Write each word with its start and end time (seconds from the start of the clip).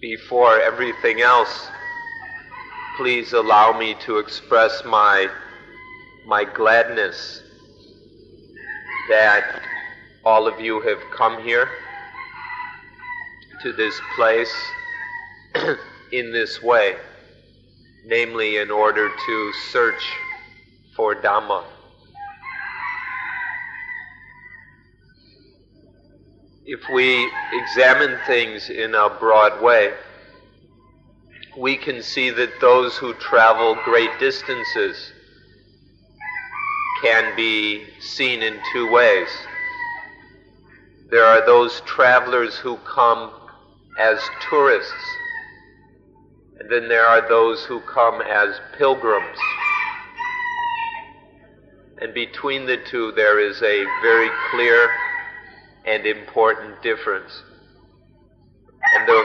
before 0.00 0.60
everything 0.60 1.20
else, 1.20 1.68
please 2.96 3.32
allow 3.32 3.76
me 3.78 3.94
to 4.00 4.18
express 4.18 4.82
my, 4.84 5.28
my 6.26 6.44
gladness 6.44 7.42
that 9.10 9.62
all 10.24 10.46
of 10.46 10.58
you 10.60 10.80
have 10.80 10.98
come 11.14 11.42
here 11.42 11.68
to 13.62 13.72
this 13.72 14.00
place 14.16 14.54
in 16.12 16.32
this 16.32 16.62
way, 16.62 16.96
namely 18.06 18.56
in 18.56 18.70
order 18.70 19.10
to 19.26 19.52
search 19.70 20.02
for 20.96 21.14
Dhamma. 21.14 21.64
If 26.66 26.80
we 26.92 27.30
examine 27.52 28.18
things 28.26 28.68
in 28.68 28.94
a 28.94 29.08
broad 29.08 29.62
way, 29.62 29.94
we 31.56 31.76
can 31.76 32.02
see 32.02 32.30
that 32.30 32.60
those 32.60 32.96
who 32.96 33.14
travel 33.14 33.76
great 33.84 34.10
distances 34.20 35.12
can 37.02 37.34
be 37.34 37.86
seen 37.98 38.42
in 38.42 38.58
two 38.72 38.92
ways. 38.92 39.28
There 41.10 41.24
are 41.24 41.44
those 41.44 41.80
travelers 41.86 42.56
who 42.56 42.76
come 42.78 43.32
as 43.98 44.20
tourists, 44.48 45.16
and 46.58 46.70
then 46.70 46.88
there 46.88 47.06
are 47.06 47.26
those 47.26 47.64
who 47.64 47.80
come 47.80 48.20
as 48.20 48.60
pilgrims. 48.76 49.38
And 52.02 52.12
between 52.12 52.66
the 52.66 52.76
two, 52.76 53.12
there 53.12 53.40
is 53.40 53.56
a 53.62 53.84
very 54.02 54.30
clear 54.50 54.90
and 55.90 56.06
important 56.06 56.80
difference. 56.82 57.42
And 58.94 59.08
the, 59.08 59.24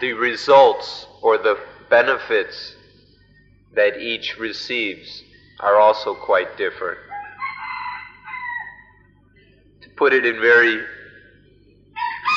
the 0.00 0.12
results 0.14 1.06
or 1.22 1.36
the 1.36 1.58
benefits 1.90 2.76
that 3.74 3.98
each 4.00 4.38
receives 4.38 5.22
are 5.60 5.78
also 5.78 6.14
quite 6.14 6.56
different. 6.56 6.98
To 9.82 9.88
put 9.96 10.14
it 10.14 10.24
in 10.24 10.40
very 10.40 10.82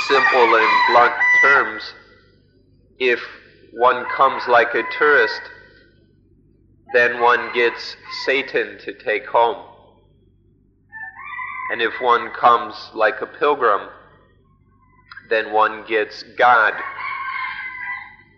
simple 0.07 0.55
and 0.55 0.69
blunt 0.89 1.13
terms, 1.41 1.93
if 2.99 3.21
one 3.71 4.05
comes 4.15 4.43
like 4.47 4.73
a 4.73 4.83
tourist, 4.97 5.41
then 6.93 7.21
one 7.21 7.53
gets 7.53 7.95
Satan 8.25 8.77
to 8.79 8.93
take 8.93 9.25
home. 9.25 9.66
And 11.71 11.81
if 11.81 11.99
one 11.99 12.31
comes 12.31 12.75
like 12.93 13.21
a 13.21 13.25
pilgrim, 13.25 13.89
then 15.29 15.51
one 15.51 15.85
gets 15.85 16.23
God 16.37 16.73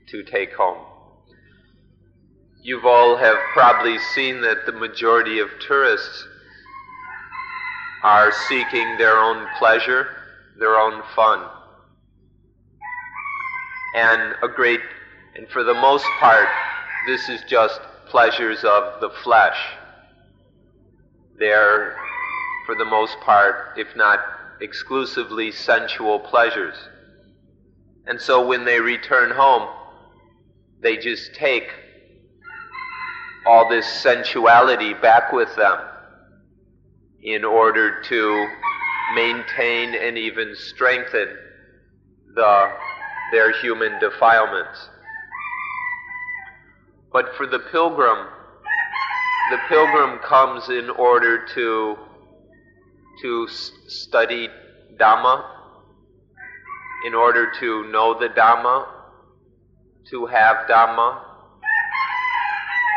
to 0.08 0.24
take 0.24 0.54
home. 0.54 0.86
You've 2.62 2.86
all 2.86 3.18
have 3.18 3.38
probably 3.54 3.98
seen 4.16 4.42
that 4.42 4.66
the 4.66 4.72
majority 4.72 5.40
of 5.40 5.50
tourists 5.66 6.28
are 8.04 8.32
seeking 8.48 8.98
their 8.98 9.18
own 9.18 9.48
pleasure, 9.58 10.08
their 10.58 10.78
own 10.78 11.02
fun. 11.16 11.46
And 13.96 14.36
a 14.44 14.48
great, 14.48 14.82
and 15.36 15.48
for 15.50 15.64
the 15.64 15.74
most 15.74 16.06
part, 16.20 16.48
this 17.08 17.30
is 17.30 17.42
just 17.48 17.80
pleasures 18.08 18.64
of 18.64 19.00
the 19.02 19.10
flesh. 19.24 19.58
They're 21.38 21.98
for 22.70 22.76
the 22.76 22.86
most 22.86 23.20
part, 23.22 23.74
if 23.78 23.88
not 23.96 24.20
exclusively 24.62 25.52
sensual 25.52 26.20
pleasures. 26.20 26.76
And 28.06 28.22
so 28.22 28.48
when 28.48 28.64
they 28.64 28.80
return 28.80 29.32
home, 29.32 29.68
they 30.80 30.96
just 30.96 31.34
take 31.34 31.68
all 33.48 33.68
this 33.68 33.88
sensuality 33.88 34.94
back 34.94 35.34
with 35.34 35.50
them 35.56 35.80
in 37.24 37.44
order 37.44 38.04
to 38.04 38.48
maintain 39.16 39.96
and 39.96 40.16
even 40.16 40.56
strengthen 40.56 41.28
the, 42.36 42.72
their 43.32 43.52
human 43.64 44.00
defilements. 44.00 44.90
But 47.12 47.34
for 47.36 47.48
the 47.48 47.58
pilgrim, 47.72 48.28
the 49.50 49.58
pilgrim 49.68 50.20
comes 50.20 50.70
in 50.70 50.92
order 50.92 51.48
to 51.56 51.98
to 53.22 53.48
study 53.48 54.50
Dhamma, 54.98 55.46
in 57.06 57.14
order 57.14 57.52
to 57.60 57.90
know 57.92 58.18
the 58.20 58.30
Dhamma, 58.30 58.88
to 60.10 60.26
have 60.26 60.68
Dhamma, 60.68 61.22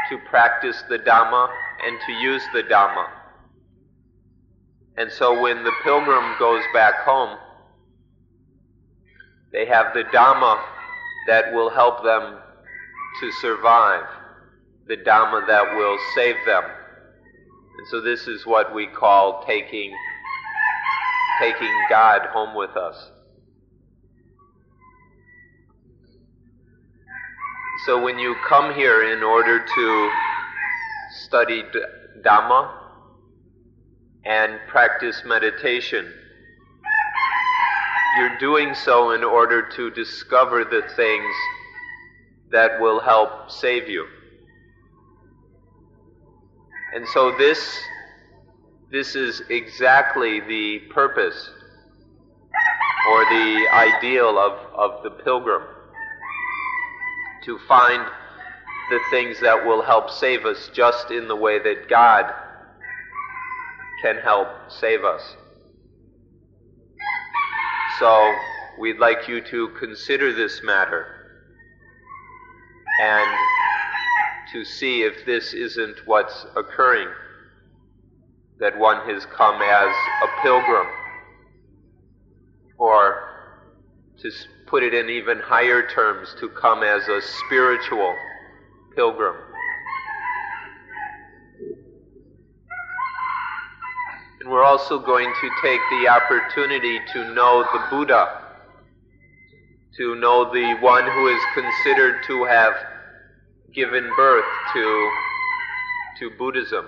to 0.09 0.19
practice 0.29 0.83
the 0.89 0.99
Dhamma, 0.99 1.49
and 1.85 1.99
to 2.07 2.13
use 2.13 2.43
the 2.53 2.63
Dhamma. 2.63 3.07
And 4.97 5.11
so 5.11 5.41
when 5.41 5.65
the 5.65 5.73
pilgrim 5.83 6.35
goes 6.39 6.63
back 6.75 6.97
home, 7.05 7.39
they 9.53 9.67
have 9.67 9.95
the 9.95 10.05
Dhamma 10.05 10.63
that 11.27 11.53
will 11.53 11.71
help 11.71 12.03
them 12.03 12.39
to 13.21 13.33
survive, 13.33 14.05
the 14.87 14.97
Dhamma 14.97 15.47
that 15.47 15.77
will 15.77 15.99
save 16.15 16.37
them. 16.47 16.65
And 17.79 17.89
so 17.89 18.01
this 18.01 18.27
is 18.27 18.47
what 18.47 18.75
we 18.75 18.87
call 18.87 19.45
taking 19.47 19.95
taking 21.41 21.73
God 21.89 22.27
home 22.33 22.55
with 22.55 22.77
us. 22.77 23.11
So 27.87 28.01
when 28.03 28.19
you 28.19 28.37
come 28.49 28.75
here 28.75 29.13
in 29.13 29.23
order 29.23 29.65
to 29.65 30.11
study 31.25 31.65
Dhamma 32.25 32.73
and 34.25 34.61
practice 34.69 35.23
meditation, 35.27 36.13
you're 38.19 38.39
doing 38.39 38.75
so 38.75 39.13
in 39.13 39.25
order 39.25 39.69
to 39.71 39.91
discover 39.91 40.65
the 40.65 40.83
things 40.95 41.35
that 42.51 42.81
will 42.81 43.01
help 43.01 43.51
save 43.51 43.89
you. 43.89 44.07
And 46.95 47.09
so 47.09 47.37
this 47.37 47.83
this 48.93 49.17
is 49.17 49.41
exactly 49.49 50.41
the 50.41 50.81
purpose 50.91 51.51
or 53.09 53.25
the 53.25 53.67
ideal 53.73 54.39
of, 54.39 54.53
of 54.75 55.03
the 55.03 55.11
pilgrim 55.11 55.63
to 57.43 57.59
find 57.67 58.07
the 58.91 59.01
things 59.11 59.41
that 59.41 59.65
will 59.67 59.81
help 59.81 60.11
save 60.11 60.45
us 60.45 60.71
just 60.75 61.11
in 61.11 61.27
the 61.27 61.35
way 61.35 61.59
that 61.59 61.89
God 61.89 62.31
can 64.03 64.19
help 64.19 64.49
save 64.69 65.05
us. 65.05 65.23
So, 67.99 68.35
we'd 68.79 68.99
like 68.99 69.27
you 69.27 69.41
to 69.41 69.69
consider 69.81 70.35
this 70.35 70.61
matter 70.63 71.07
and 73.01 73.31
to 74.53 74.67
see 74.67 75.03
if 75.03 75.25
this 75.25 75.55
isn't 75.55 75.97
what's 76.07 76.45
occurring 76.57 77.09
that 78.63 78.79
one 78.79 78.99
has 79.11 79.27
come 79.27 79.61
as 79.61 79.93
a 80.23 80.41
pilgrim, 80.41 80.87
or 82.79 83.29
to 84.21 84.31
put 84.69 84.85
it 84.85 84.95
in 84.95 85.11
even 85.11 85.41
higher 85.41 85.85
terms, 85.89 86.33
to 86.39 86.49
come 86.49 86.85
as 86.85 87.03
a 87.09 87.21
spiritual 87.21 88.15
pilgrim. 88.95 89.35
And 94.41 94.49
we're 94.49 94.63
also 94.63 94.97
going 94.97 95.33
to 95.41 95.51
take 95.61 95.81
the 95.91 96.09
opportunity 96.09 97.01
to 97.15 97.35
know 97.35 97.65
the 97.73 97.81
Buddha, 97.91 98.43
to 99.97 100.15
know 100.15 100.53
the 100.53 100.77
one 100.81 101.03
who 101.03 101.27
is 101.27 101.41
considered 101.53 102.23
to 102.29 102.45
have 102.45 102.75
given 103.75 104.09
birth 104.17 104.45
to, 104.73 105.11
to 106.21 106.31
Buddhism. 106.39 106.87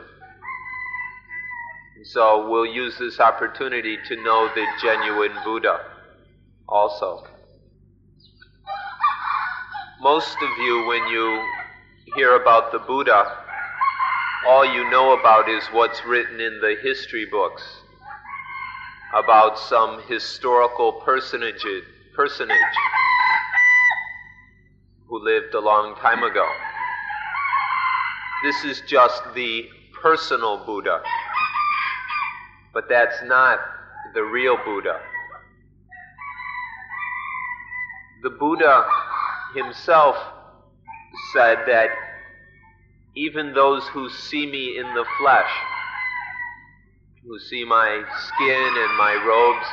So 2.05 2.51
we'll 2.51 2.67
use 2.67 2.99
this 2.99 3.19
opportunity 3.19 3.97
to 4.09 4.23
know 4.23 4.51
the 4.55 4.67
genuine 4.83 5.33
Buddha 5.43 5.81
also. 6.69 7.27
Most 10.03 10.37
of 10.37 10.59
you, 10.59 10.87
when 10.87 11.07
you 11.07 11.43
hear 12.15 12.37
about 12.37 12.73
the 12.73 12.79
Buddha, 12.79 13.39
all 14.47 14.67
you 14.67 14.91
know 14.91 15.19
about 15.19 15.49
is 15.49 15.65
what's 15.73 16.05
written 16.05 16.41
in 16.43 16.61
the 16.61 16.77
history 16.83 17.25
books 17.25 17.63
about 19.15 19.59
some 19.59 20.03
historical 20.07 20.93
personage, 21.07 21.65
personage 22.15 22.59
who 25.09 25.25
lived 25.25 25.55
a 25.55 25.61
long 25.61 25.97
time 25.97 26.23
ago. 26.23 26.47
This 28.43 28.65
is 28.65 28.83
just 28.87 29.23
the 29.35 29.71
personal 30.03 30.67
Buddha. 30.67 31.01
But 32.75 32.89
that's 32.89 33.23
not 33.25 33.61
the 34.13 34.23
real 34.23 34.59
Buddha. 34.65 35.01
the 38.25 38.31
Buddha 38.31 38.89
himself 39.55 40.17
said 41.35 41.59
that 41.67 41.91
even 43.15 43.53
those 43.53 43.87
who 43.89 44.09
see 44.09 44.47
me 44.47 44.79
in 44.79 44.87
the 44.95 45.05
flesh, 45.21 45.51
who 47.23 47.39
see 47.39 47.65
my 47.65 48.03
skin 48.27 48.75
and 48.79 48.97
my 48.97 49.23
robes, 49.29 49.67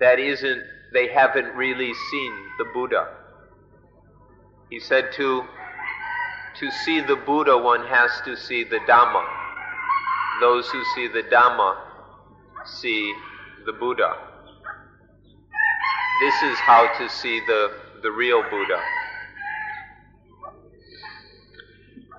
that 0.00 0.18
isn't, 0.18 0.60
they 0.92 1.06
haven't 1.06 1.54
really 1.54 1.94
seen 2.10 2.32
the 2.58 2.64
Buddha. 2.74 3.06
He 4.70 4.80
said 4.80 5.12
to, 5.14 5.44
to 6.58 6.70
see 6.84 7.00
the 7.00 7.16
Buddha, 7.16 7.56
one 7.56 7.86
has 7.86 8.10
to 8.24 8.36
see 8.36 8.64
the 8.64 8.80
Dhamma. 8.88 9.43
Those 10.40 10.68
who 10.68 10.82
see 10.94 11.08
the 11.08 11.22
Dhamma 11.22 11.76
see 12.64 13.14
the 13.66 13.72
Buddha. 13.72 14.16
This 16.20 16.42
is 16.42 16.58
how 16.58 16.90
to 16.98 17.08
see 17.08 17.40
the, 17.46 17.72
the 18.02 18.10
real 18.10 18.42
Buddha. 18.50 18.80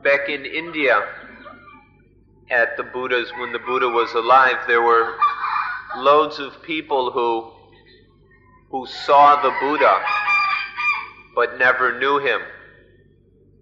Back 0.04 0.30
in 0.30 0.46
India, 0.46 1.02
at 2.52 2.78
the 2.78 2.84
Buddha's, 2.84 3.32
when 3.40 3.52
the 3.52 3.60
Buddha 3.60 3.90
was 3.90 4.14
alive, 4.14 4.58
there 4.68 4.82
were 4.82 5.16
loads 5.98 6.40
of 6.40 6.62
people 6.64 7.12
who, 7.12 7.52
who 8.70 8.86
saw 8.86 9.42
the 9.42 9.54
Buddha 9.60 10.04
but 11.36 11.58
never 11.58 12.00
knew 12.00 12.20
him. 12.20 12.42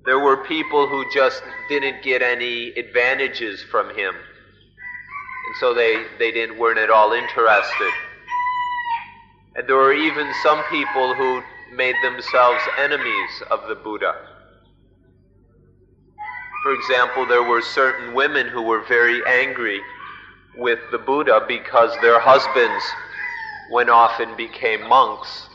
There 0.05 0.19
were 0.19 0.43
people 0.43 0.87
who 0.87 1.05
just 1.13 1.41
didn't 1.69 2.03
get 2.03 2.21
any 2.21 2.69
advantages 2.69 3.63
from 3.63 3.95
him. 3.95 4.13
And 5.53 5.59
so 5.59 5.75
they, 5.75 6.03
they 6.17 6.31
didn't, 6.31 6.57
weren't 6.57 6.79
at 6.79 6.89
all 6.89 7.13
interested. 7.13 7.91
And 9.55 9.67
there 9.67 9.75
were 9.75 9.93
even 9.93 10.27
some 10.41 10.63
people 10.71 11.13
who 11.13 11.43
made 11.75 11.93
themselves 12.01 12.59
enemies 12.79 13.43
of 13.51 13.67
the 13.67 13.75
Buddha. 13.75 14.15
For 16.63 16.73
example, 16.73 17.27
there 17.27 17.43
were 17.43 17.61
certain 17.61 18.15
women 18.15 18.47
who 18.47 18.63
were 18.63 18.83
very 18.85 19.21
angry 19.27 19.79
with 20.57 20.79
the 20.91 20.97
Buddha 20.97 21.45
because 21.47 21.91
their 22.01 22.19
husbands 22.19 22.83
went 23.71 23.91
off 23.91 24.19
and 24.19 24.35
became 24.35 24.89
monks. 24.89 25.49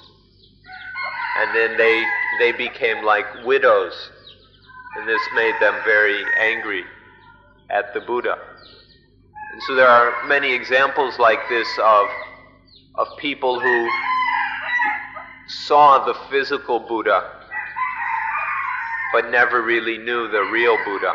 And 1.39 1.57
then 1.57 1.77
they, 1.77 2.05
they 2.39 2.53
became 2.53 3.05
like 3.05 3.27
widows. 3.45 4.13
And 4.97 5.09
this 5.09 5.23
made 5.35 5.57
them 5.61 5.75
very 5.85 6.23
angry 6.39 6.85
at 7.69 7.93
the 7.95 8.01
Buddha. 8.01 8.39
So 9.67 9.75
there 9.75 9.89
are 9.89 10.27
many 10.27 10.53
examples 10.53 11.19
like 11.19 11.41
this 11.49 11.69
of 11.83 12.09
of 12.95 13.09
people 13.17 13.61
who 13.61 13.89
saw 15.47 16.05
the 16.05 16.15
physical 16.31 16.81
Buddha 16.81 17.39
but 19.13 19.31
never 19.31 19.63
really 19.63 19.99
knew 19.99 20.29
the 20.29 20.43
real 20.53 20.77
Buddha. 20.85 21.15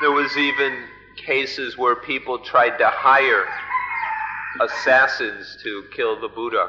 There 0.00 0.12
was 0.12 0.36
even 0.36 0.84
cases 1.16 1.78
where 1.78 1.96
people 1.96 2.38
tried 2.38 2.76
to 2.78 2.88
hire 2.88 3.46
assassins 4.60 5.58
to 5.62 5.84
kill 5.94 6.20
the 6.20 6.28
Buddha. 6.28 6.68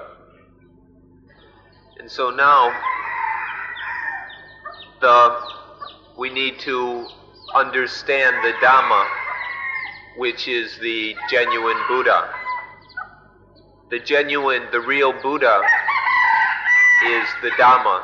And 1.99 2.09
so 2.09 2.29
now 2.29 2.73
the 5.01 5.39
we 6.17 6.29
need 6.29 6.59
to 6.59 7.05
understand 7.55 8.35
the 8.43 8.53
Dhamma 8.63 9.07
which 10.17 10.47
is 10.47 10.75
the 10.79 11.15
genuine 11.29 11.77
Buddha. 11.87 12.29
The 13.91 13.99
genuine, 13.99 14.63
the 14.71 14.81
real 14.81 15.13
Buddha 15.21 15.61
is 17.05 17.27
the 17.43 17.51
Dhamma. 17.51 18.03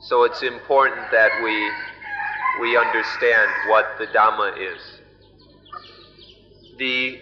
So 0.00 0.24
it's 0.24 0.42
important 0.42 1.10
that 1.12 1.30
we, 1.44 1.70
we 2.62 2.76
understand 2.76 3.50
what 3.68 3.96
the 3.98 4.06
Dhamma 4.06 4.54
is. 4.56 4.80
The, 6.78 7.20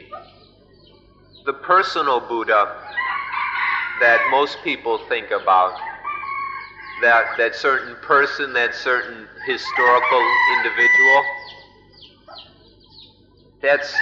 the 1.44 1.52
personal 1.54 2.20
Buddha 2.20 2.76
that 4.00 4.20
most 4.30 4.58
people 4.62 4.98
think 5.08 5.32
about, 5.32 5.78
that, 7.02 7.36
that 7.38 7.54
certain 7.54 7.96
person, 8.02 8.52
that 8.52 8.74
certain 8.74 9.26
historical 9.46 10.22
individual, 10.56 11.24
that's, 13.62 13.94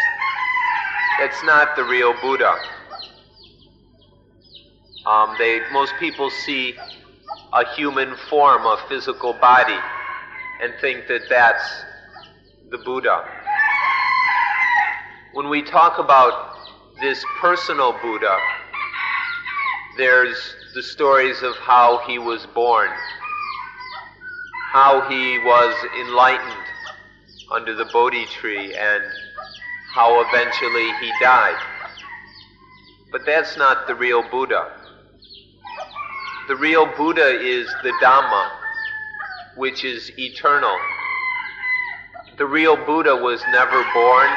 that's 1.18 1.42
not 1.44 1.76
the 1.76 1.84
real 1.84 2.14
Buddha. 2.20 2.54
Um, 5.06 5.34
they, 5.38 5.60
most 5.72 5.94
people 5.98 6.30
see 6.30 6.76
a 7.52 7.74
human 7.74 8.14
form, 8.28 8.66
a 8.66 8.78
physical 8.88 9.32
body, 9.34 9.78
and 10.62 10.74
think 10.80 11.06
that 11.08 11.22
that's 11.28 11.64
the 12.70 12.78
Buddha. 12.78 13.24
When 15.32 15.48
we 15.48 15.62
talk 15.62 15.98
about 15.98 16.56
this 17.00 17.24
personal 17.40 17.92
Buddha, 18.02 18.36
there's 19.96 20.54
the 20.78 20.82
stories 20.84 21.42
of 21.42 21.56
how 21.56 21.98
he 22.06 22.20
was 22.20 22.46
born, 22.54 22.88
how 24.70 25.00
he 25.08 25.36
was 25.40 25.74
enlightened 26.00 26.66
under 27.50 27.74
the 27.74 27.86
Bodhi 27.86 28.26
tree, 28.26 28.72
and 28.76 29.02
how 29.92 30.20
eventually 30.20 30.88
he 31.00 31.10
died. 31.20 31.58
But 33.10 33.22
that's 33.26 33.56
not 33.56 33.88
the 33.88 33.96
real 33.96 34.22
Buddha. 34.30 34.70
The 36.46 36.54
real 36.54 36.86
Buddha 36.96 37.26
is 37.26 37.66
the 37.82 37.92
Dhamma, 38.00 38.48
which 39.56 39.84
is 39.84 40.12
eternal. 40.16 40.78
The 42.36 42.46
real 42.46 42.76
Buddha 42.76 43.16
was 43.16 43.42
never 43.50 43.84
born. 43.92 44.30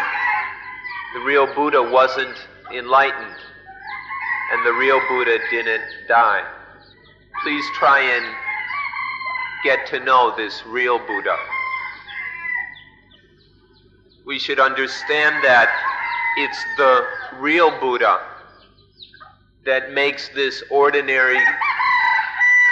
The 1.13 1.19
real 1.19 1.53
Buddha 1.53 1.83
wasn't 1.83 2.35
enlightened. 2.73 3.37
And 4.51 4.65
the 4.65 4.73
real 4.73 5.01
Buddha 5.07 5.37
didn't 5.49 5.83
die. 6.07 6.43
Please 7.43 7.65
try 7.75 8.01
and 8.01 8.25
get 9.63 9.87
to 9.87 9.99
know 9.99 10.33
this 10.35 10.63
real 10.65 10.99
Buddha 10.99 11.37
we 14.25 14.37
should 14.39 14.59
understand 14.59 15.43
that 15.43 15.69
it's 16.37 16.63
the 16.77 17.05
real 17.39 17.71
Buddha 17.79 18.19
that 19.65 19.91
makes 19.93 20.29
this 20.29 20.63
ordinary, 20.69 21.39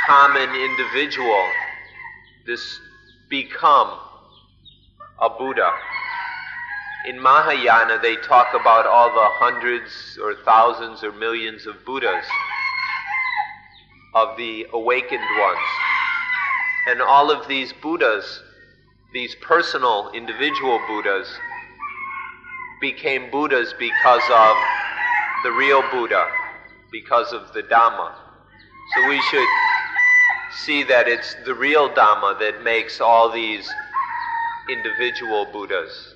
common 0.08 0.50
individual 0.56 1.44
this 2.46 2.80
become 3.30 3.90
a 5.22 5.30
Buddha. 5.30 5.72
In 7.06 7.20
Mahayana, 7.22 8.00
they 8.02 8.18
talk 8.18 8.54
about 8.54 8.86
all 8.86 9.10
the 9.10 9.30
hundreds 9.40 10.20
or 10.22 10.36
thousands 10.44 11.04
or 11.04 11.12
millions 11.12 11.66
of 11.66 11.86
Buddhas, 11.86 12.26
of 14.14 14.38
the 14.38 14.68
awakened 14.74 15.40
ones. 15.40 15.68
And 16.88 17.02
all 17.02 17.32
of 17.32 17.48
these 17.48 17.74
Buddhas 17.82 18.42
these 19.12 19.34
personal, 19.42 20.12
individual 20.14 20.80
Buddhas 20.88 21.28
became 22.80 23.32
Buddhas 23.32 23.74
because 23.80 24.22
of 24.32 24.56
the 25.44 25.52
real 25.52 25.82
Buddha, 25.90 26.28
because 26.92 27.34
of 27.34 27.52
the 27.54 27.64
Dhamma. 27.64 28.14
So 28.94 29.10
we 29.10 29.20
should 29.22 29.48
see 30.64 30.84
that 30.84 31.08
it's 31.08 31.36
the 31.44 31.56
real 31.56 31.90
Dhamma 31.90 32.38
that 32.40 32.64
makes 32.64 33.02
all 33.02 33.32
these 33.32 33.68
individual 34.70 35.48
Buddhas. 35.52 36.14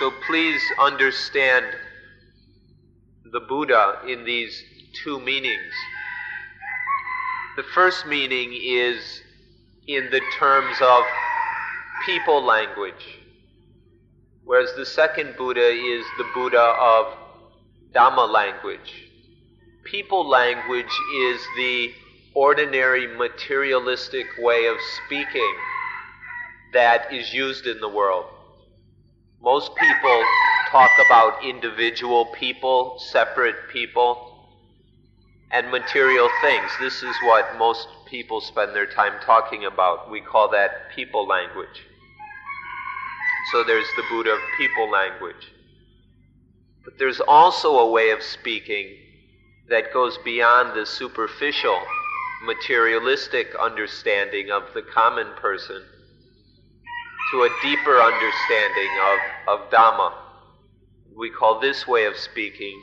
So 0.00 0.10
please 0.26 0.62
understand 0.78 1.66
the 3.30 3.40
Buddha 3.40 4.00
in 4.08 4.24
these 4.24 4.64
two 5.04 5.20
meanings. 5.20 5.74
The 7.56 7.64
first 7.74 8.06
meaning 8.06 8.58
is 8.58 9.20
in 9.86 10.08
the 10.10 10.22
terms 10.38 10.78
of 10.80 11.02
people 12.06 12.42
language, 12.42 13.18
whereas 14.42 14.74
the 14.74 14.86
second 14.86 15.36
Buddha 15.36 15.68
is 15.68 16.06
the 16.16 16.24
Buddha 16.32 16.58
of 16.80 17.12
Dhamma 17.94 18.26
language. 18.26 19.10
People 19.84 20.26
language 20.26 20.96
is 21.26 21.42
the 21.58 21.92
ordinary 22.32 23.06
materialistic 23.18 24.28
way 24.38 24.64
of 24.64 24.76
speaking 25.04 25.54
that 26.72 27.12
is 27.12 27.34
used 27.34 27.66
in 27.66 27.80
the 27.80 27.88
world. 27.90 28.24
Most 29.42 29.74
people 29.74 30.24
talk 30.70 30.90
about 31.06 31.42
individual 31.42 32.26
people, 32.26 32.98
separate 32.98 33.56
people, 33.72 34.48
and 35.50 35.70
material 35.70 36.28
things. 36.42 36.70
This 36.78 37.02
is 37.02 37.16
what 37.24 37.56
most 37.56 37.88
people 38.06 38.42
spend 38.42 38.76
their 38.76 38.84
time 38.84 39.14
talking 39.24 39.64
about. 39.64 40.10
We 40.10 40.20
call 40.20 40.50
that 40.50 40.90
people 40.94 41.26
language. 41.26 41.86
So 43.50 43.64
there's 43.64 43.88
the 43.96 44.04
Buddha 44.10 44.38
people 44.58 44.90
language. 44.90 45.52
But 46.84 46.98
there's 46.98 47.20
also 47.20 47.78
a 47.78 47.90
way 47.90 48.10
of 48.10 48.22
speaking 48.22 48.94
that 49.70 49.94
goes 49.94 50.18
beyond 50.18 50.76
the 50.76 50.84
superficial, 50.84 51.80
materialistic 52.44 53.54
understanding 53.58 54.50
of 54.50 54.64
the 54.74 54.82
common 54.82 55.28
person 55.40 55.82
to 57.30 57.42
a 57.42 57.48
deeper 57.62 58.00
understanding 58.00 58.90
of, 59.12 59.60
of 59.60 59.70
Dhamma. 59.70 60.12
We 61.16 61.30
call 61.30 61.60
this 61.60 61.86
way 61.86 62.06
of 62.06 62.16
speaking 62.16 62.80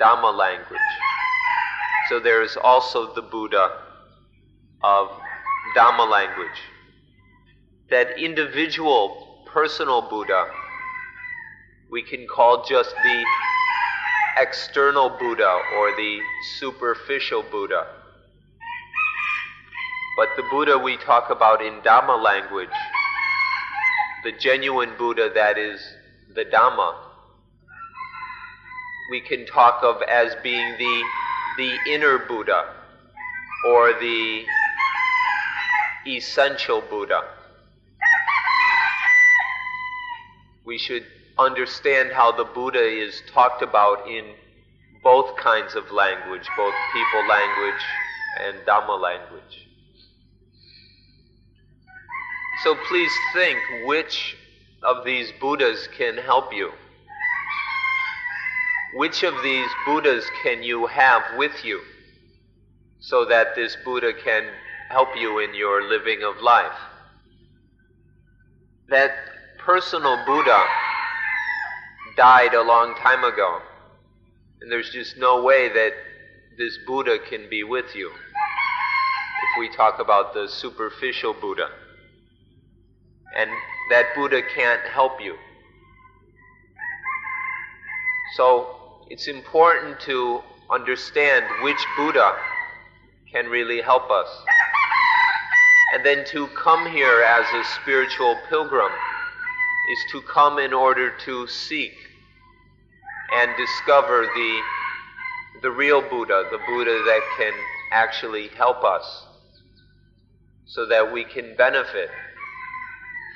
Dhamma 0.00 0.36
language. 0.36 0.80
So 2.08 2.18
there 2.18 2.42
is 2.42 2.56
also 2.56 3.14
the 3.14 3.22
Buddha 3.22 3.82
of 4.82 5.08
Dhamma 5.76 6.10
language. 6.10 6.60
That 7.90 8.18
individual, 8.18 9.44
personal 9.46 10.02
Buddha, 10.02 10.46
we 11.90 12.02
can 12.02 12.26
call 12.26 12.64
just 12.64 12.94
the 13.04 13.24
external 14.36 15.08
Buddha 15.08 15.60
or 15.78 15.96
the 15.96 16.18
superficial 16.58 17.44
Buddha. 17.50 17.86
But 20.16 20.28
the 20.36 20.44
Buddha 20.50 20.78
we 20.78 20.96
talk 20.96 21.30
about 21.30 21.62
in 21.62 21.80
Dhamma 21.82 22.20
language, 22.22 22.68
the 24.26 24.32
genuine 24.32 24.90
Buddha 24.98 25.30
that 25.32 25.56
is 25.56 25.80
the 26.34 26.44
Dhamma, 26.44 26.96
we 29.08 29.20
can 29.20 29.46
talk 29.46 29.84
of 29.84 30.02
as 30.02 30.34
being 30.42 30.76
the, 30.78 31.04
the 31.56 31.78
inner 31.94 32.18
Buddha 32.18 32.74
or 33.68 33.92
the 34.00 34.44
essential 36.08 36.80
Buddha. 36.90 37.20
We 40.64 40.76
should 40.76 41.06
understand 41.38 42.10
how 42.10 42.32
the 42.32 42.42
Buddha 42.42 42.82
is 42.82 43.22
talked 43.32 43.62
about 43.62 44.08
in 44.08 44.24
both 45.04 45.36
kinds 45.36 45.76
of 45.76 45.92
language, 45.92 46.48
both 46.56 46.74
people 46.92 47.28
language 47.28 47.82
and 48.42 48.58
Dhamma 48.66 49.00
language. 49.00 49.65
So 52.62 52.74
please 52.88 53.12
think 53.34 53.58
which 53.84 54.36
of 54.82 55.04
these 55.04 55.30
Buddhas 55.40 55.88
can 55.96 56.16
help 56.16 56.54
you. 56.54 56.72
Which 58.94 59.22
of 59.24 59.34
these 59.42 59.68
Buddhas 59.84 60.24
can 60.42 60.62
you 60.62 60.86
have 60.86 61.22
with 61.36 61.64
you 61.64 61.82
so 62.98 63.26
that 63.26 63.54
this 63.54 63.76
Buddha 63.84 64.12
can 64.14 64.44
help 64.88 65.08
you 65.16 65.38
in 65.40 65.54
your 65.54 65.86
living 65.86 66.22
of 66.22 66.40
life? 66.40 66.78
That 68.88 69.10
personal 69.58 70.24
Buddha 70.24 70.64
died 72.16 72.54
a 72.54 72.62
long 72.62 72.94
time 72.94 73.22
ago. 73.22 73.60
And 74.62 74.72
there's 74.72 74.90
just 74.90 75.18
no 75.18 75.42
way 75.42 75.68
that 75.68 75.92
this 76.56 76.78
Buddha 76.86 77.18
can 77.18 77.50
be 77.50 77.64
with 77.64 77.94
you 77.94 78.08
if 78.08 79.60
we 79.60 79.68
talk 79.76 79.98
about 79.98 80.32
the 80.32 80.48
superficial 80.48 81.34
Buddha. 81.34 81.68
And 83.36 83.50
that 83.90 84.14
Buddha 84.14 84.42
can't 84.54 84.82
help 84.82 85.20
you. 85.20 85.36
So 88.36 88.76
it's 89.08 89.28
important 89.28 90.00
to 90.00 90.42
understand 90.70 91.44
which 91.62 91.78
Buddha 91.96 92.34
can 93.30 93.46
really 93.46 93.80
help 93.80 94.10
us. 94.10 94.28
And 95.94 96.04
then 96.04 96.24
to 96.26 96.48
come 96.48 96.90
here 96.90 97.22
as 97.22 97.46
a 97.54 97.64
spiritual 97.80 98.36
pilgrim 98.48 98.90
is 99.92 100.12
to 100.12 100.20
come 100.22 100.58
in 100.58 100.72
order 100.72 101.10
to 101.24 101.46
seek 101.46 101.94
and 103.34 103.50
discover 103.56 104.22
the, 104.34 104.60
the 105.62 105.70
real 105.70 106.02
Buddha, 106.02 106.48
the 106.50 106.58
Buddha 106.66 107.02
that 107.06 107.20
can 107.38 107.52
actually 107.92 108.48
help 108.48 108.82
us 108.82 109.26
so 110.66 110.86
that 110.86 111.12
we 111.12 111.24
can 111.24 111.54
benefit 111.56 112.10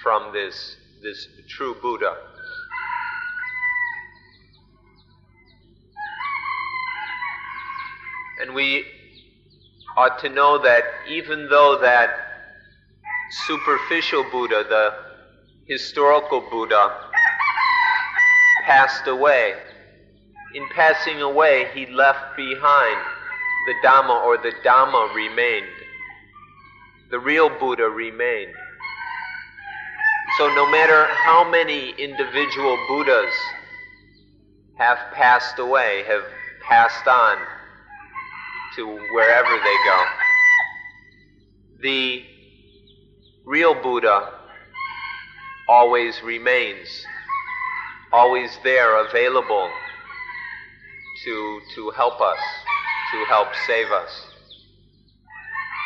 from 0.03 0.33
this, 0.33 0.77
this 1.03 1.27
true 1.49 1.77
Buddha. 1.81 2.17
And 8.41 8.55
we 8.55 8.87
ought 9.97 10.19
to 10.21 10.29
know 10.29 10.59
that 10.63 10.83
even 11.09 11.49
though 11.49 11.79
that 11.81 12.11
superficial 13.47 14.25
Buddha, 14.31 14.65
the 14.69 14.95
historical 15.67 16.41
Buddha, 16.51 16.97
passed 18.65 19.07
away, 19.07 19.55
in 20.55 20.67
passing 20.75 21.21
away, 21.21 21.71
he 21.75 21.87
left 21.87 22.37
behind 22.37 23.01
the 23.67 23.75
Dhamma 23.85 24.25
or 24.25 24.37
the 24.39 24.53
Dhamma 24.65 25.15
remained. 25.15 25.67
The 27.11 27.21
real 27.21 27.51
Buddha 27.51 27.89
remained. 27.89 28.55
So 30.41 30.49
no 30.55 30.71
matter 30.71 31.05
how 31.05 31.47
many 31.51 31.91
individual 31.99 32.79
Buddhas 32.89 33.35
have 34.79 34.97
passed 35.13 35.59
away, 35.59 36.03
have 36.09 36.23
passed 36.67 37.07
on 37.07 37.37
to 38.75 38.87
wherever 38.87 39.51
they 39.51 39.77
go, 39.85 40.05
the 41.83 42.25
real 43.45 43.75
Buddha 43.83 44.33
always 45.69 46.23
remains, 46.23 46.89
always 48.11 48.59
there, 48.65 49.05
available 49.05 49.69
to, 51.27 51.61
to 51.75 51.91
help 51.91 52.19
us, 52.19 52.41
to 53.13 53.25
help 53.27 53.49
save 53.67 53.91
us. 53.91 54.09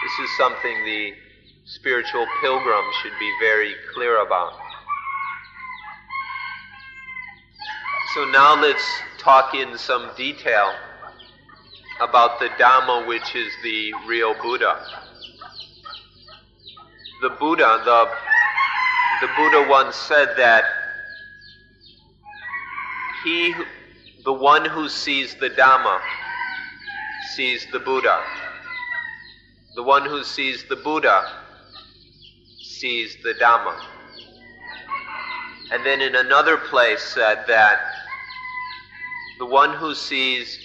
This 0.04 0.28
is 0.28 0.36
something 0.36 0.84
the 0.84 1.23
spiritual 1.66 2.26
pilgrim 2.42 2.84
should 3.02 3.18
be 3.18 3.32
very 3.40 3.74
clear 3.94 4.22
about. 4.24 4.52
So 8.14 8.24
now 8.26 8.60
let's 8.60 8.84
talk 9.18 9.54
in 9.54 9.78
some 9.78 10.10
detail 10.16 10.72
about 12.00 12.38
the 12.38 12.48
Dhamma, 12.60 13.06
which 13.08 13.34
is 13.34 13.50
the 13.62 13.94
real 14.06 14.34
Buddha. 14.42 14.78
The 17.22 17.30
Buddha, 17.30 17.80
the, 17.84 18.10
the 19.26 19.32
Buddha 19.36 19.66
once 19.68 19.96
said 19.96 20.34
that 20.36 20.64
he 23.24 23.54
the 24.24 24.32
one 24.32 24.64
who 24.64 24.88
sees 24.88 25.34
the 25.36 25.50
Dhamma 25.50 26.00
sees 27.34 27.66
the 27.72 27.78
Buddha. 27.78 28.22
The 29.76 29.82
one 29.82 30.04
who 30.04 30.24
sees 30.24 30.64
the 30.68 30.76
Buddha 30.76 31.43
sees 32.84 33.16
the 33.22 33.32
Dhamma. 33.40 33.82
And 35.72 35.86
then 35.86 36.02
in 36.02 36.16
another 36.16 36.58
place 36.58 37.02
said 37.02 37.44
that 37.48 37.78
the 39.38 39.46
one 39.46 39.74
who 39.74 39.94
sees 39.94 40.58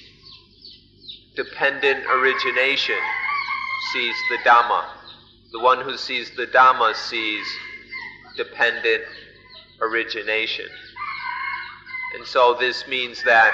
dependent 1.37 2.05
origination 2.07 2.99
sees 3.93 4.15
the 4.29 4.35
Dhamma. 4.39 4.83
The 5.53 5.61
one 5.61 5.79
who 5.79 5.95
sees 5.95 6.29
the 6.35 6.47
Dhamma 6.47 6.93
sees 6.93 7.45
dependent 8.35 9.03
origination. 9.79 10.67
And 12.17 12.27
so 12.27 12.57
this 12.59 12.85
means 12.85 13.23
that 13.23 13.53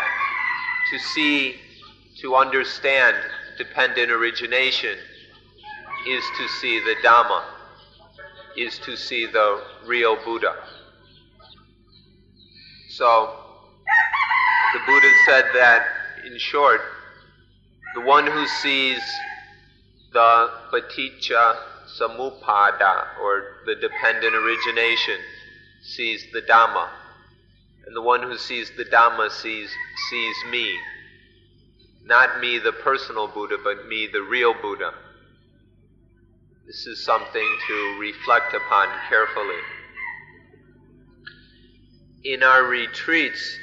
to 0.90 0.98
see, 0.98 1.58
to 2.22 2.34
understand 2.34 3.16
dependent 3.60 4.10
origination 4.10 4.98
is 6.08 6.24
to 6.40 6.48
see 6.48 6.80
the 6.80 6.96
Dhamma, 7.04 7.44
is 8.58 8.80
to 8.80 8.96
see 8.96 9.26
the 9.26 9.62
real 9.86 10.18
Buddha. 10.24 10.56
So, 12.90 13.34
the 14.74 14.80
Buddha 14.86 15.10
said 15.26 15.46
that, 15.54 15.86
in 16.26 16.38
short, 16.38 16.82
the 17.96 18.02
one 18.02 18.26
who 18.26 18.48
sees 18.48 19.00
the 20.14 20.50
paticca 20.72 21.58
samuppada, 22.00 23.18
or 23.22 23.58
the 23.66 23.76
dependent 23.76 24.36
origination, 24.36 25.20
sees 25.82 26.26
the 26.34 26.42
Dhamma. 26.42 26.90
And 27.86 27.96
the 27.96 28.02
one 28.02 28.24
who 28.24 28.38
sees 28.38 28.72
the 28.78 28.86
Dhamma 28.86 29.30
sees, 29.30 29.70
sees 30.10 30.36
me. 30.50 30.76
Not 32.06 32.40
me, 32.40 32.60
the 32.60 32.72
personal 32.72 33.28
Buddha, 33.28 33.58
but 33.64 33.88
me, 33.88 34.08
the 34.12 34.22
real 34.22 34.54
Buddha. 34.62 34.94
This 36.68 36.88
is 36.88 37.06
something 37.06 37.58
to 37.68 37.98
reflect 38.00 38.56
upon 38.56 38.88
carefully. 39.08 39.62
In 42.24 42.42
our 42.42 42.64
retreats, 42.64 43.60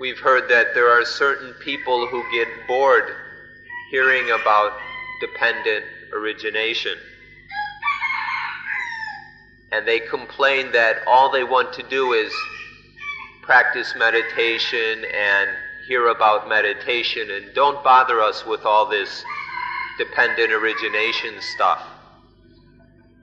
we've 0.00 0.18
heard 0.18 0.50
that 0.50 0.74
there 0.74 0.90
are 0.90 1.04
certain 1.04 1.52
people 1.62 2.08
who 2.08 2.24
get 2.32 2.48
bored 2.66 3.14
hearing 3.92 4.28
about 4.32 4.72
dependent 5.20 5.84
origination. 6.12 6.96
And 9.70 9.86
they 9.86 10.00
complain 10.00 10.72
that 10.72 11.06
all 11.06 11.30
they 11.30 11.44
want 11.44 11.72
to 11.74 11.84
do 11.84 12.14
is 12.14 12.32
practice 13.42 13.94
meditation 13.96 15.04
and 15.14 15.48
hear 15.86 16.08
about 16.08 16.48
meditation 16.48 17.30
and 17.30 17.54
don't 17.54 17.84
bother 17.84 18.20
us 18.20 18.44
with 18.44 18.66
all 18.66 18.86
this 18.86 19.24
dependent 19.96 20.52
origination 20.52 21.40
stuff. 21.40 21.86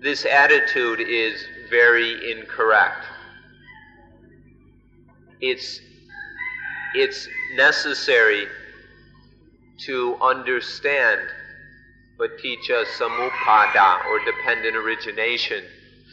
This 0.01 0.25
attitude 0.25 1.01
is 1.01 1.43
very 1.69 2.31
incorrect. 2.31 3.05
It's, 5.41 5.79
it's 6.93 7.27
necessary 7.55 8.45
to 9.85 10.15
understand 10.21 11.21
paticca 12.19 12.85
samuppada 12.97 14.05
or 14.05 14.19
dependent 14.25 14.75
origination 14.75 15.63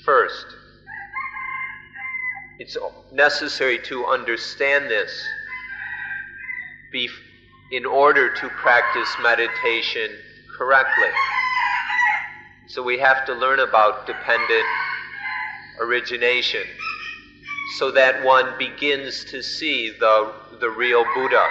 first. 0.04 0.46
It's 2.58 2.76
necessary 3.12 3.78
to 3.84 4.06
understand 4.06 4.90
this 4.90 5.10
in 7.72 7.84
order 7.84 8.32
to 8.32 8.48
practice 8.50 9.08
meditation 9.20 10.10
correctly. 10.56 11.10
So 12.66 12.82
we 12.82 12.98
have 12.98 13.26
to 13.26 13.34
learn 13.34 13.60
about 13.60 14.06
dependent 14.06 14.64
origination 15.80 16.62
so 17.78 17.90
that 17.90 18.24
one 18.24 18.56
begins 18.58 19.24
to 19.26 19.42
see 19.42 19.90
the, 19.90 20.32
the 20.60 20.70
real 20.70 21.04
Buddha. 21.14 21.46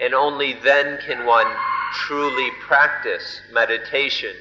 And 0.00 0.14
only 0.14 0.54
then 0.54 0.98
can 1.06 1.26
one 1.26 1.46
truly 1.94 2.50
practice 2.66 3.40
meditation 3.52 4.34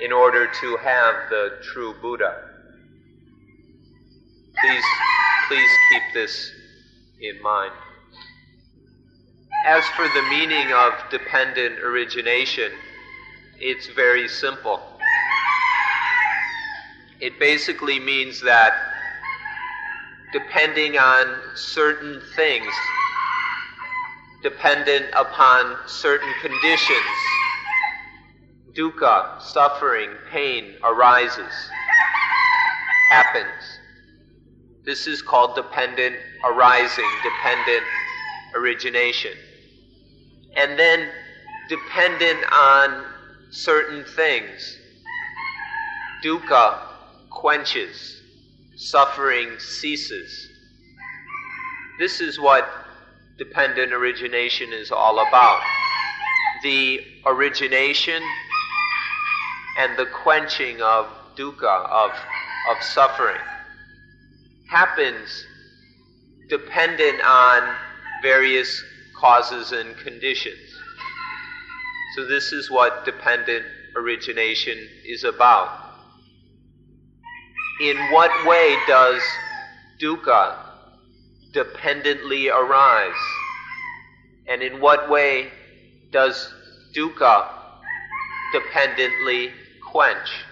in 0.00 0.12
order 0.12 0.46
to 0.46 0.76
have 0.78 1.14
the 1.28 1.58
true 1.62 1.94
Buddha. 2.00 2.50
Please, 4.60 4.84
please 5.48 5.70
keep 5.90 6.02
this 6.14 6.52
in 7.20 7.42
mind. 7.42 7.72
As 9.66 9.84
for 9.96 10.06
the 10.08 10.22
meaning 10.30 10.72
of 10.72 10.92
dependent 11.10 11.78
origination, 11.80 12.72
it's 13.58 13.88
very 13.88 14.28
simple. 14.28 14.80
It 17.20 17.38
basically 17.38 17.98
means 17.98 18.40
that 18.42 18.74
depending 20.32 20.98
on 20.98 21.36
certain 21.54 22.20
things, 22.34 22.72
dependent 24.42 25.06
upon 25.16 25.76
certain 25.86 26.32
conditions, 26.42 26.98
dukkha, 28.74 29.40
suffering, 29.40 30.10
pain 30.30 30.74
arises, 30.82 31.70
happens. 33.08 33.78
This 34.84 35.06
is 35.06 35.22
called 35.22 35.54
dependent 35.54 36.16
arising, 36.44 37.10
dependent 37.22 37.84
origination. 38.54 39.32
And 40.56 40.78
then, 40.78 41.08
dependent 41.68 42.44
on 42.52 43.04
certain 43.54 44.04
things, 44.04 44.78
dukkha 46.24 46.76
quenches, 47.30 48.20
suffering 48.74 49.58
ceases. 49.60 50.48
This 51.98 52.20
is 52.20 52.40
what 52.40 52.68
dependent 53.38 53.92
origination 53.92 54.72
is 54.72 54.90
all 54.90 55.20
about. 55.20 55.62
The 56.64 57.00
origination 57.26 58.22
and 59.78 59.96
the 59.96 60.06
quenching 60.06 60.82
of 60.82 61.06
dukkha, 61.36 61.88
of, 61.90 62.10
of 62.70 62.82
suffering, 62.82 63.40
happens 64.68 65.46
dependent 66.48 67.20
on 67.24 67.72
various 68.20 68.82
causes 69.16 69.70
and 69.70 69.96
conditions. 69.98 70.73
So, 72.14 72.24
this 72.24 72.52
is 72.52 72.70
what 72.70 73.04
dependent 73.04 73.66
origination 73.96 74.78
is 75.04 75.24
about. 75.24 75.96
In 77.80 77.96
what 78.12 78.30
way 78.46 78.76
does 78.86 79.20
dukkha 80.00 80.56
dependently 81.52 82.50
arise? 82.50 83.12
And 84.46 84.62
in 84.62 84.80
what 84.80 85.10
way 85.10 85.50
does 86.12 86.54
dukkha 86.94 87.48
dependently 88.52 89.52
quench? 89.84 90.44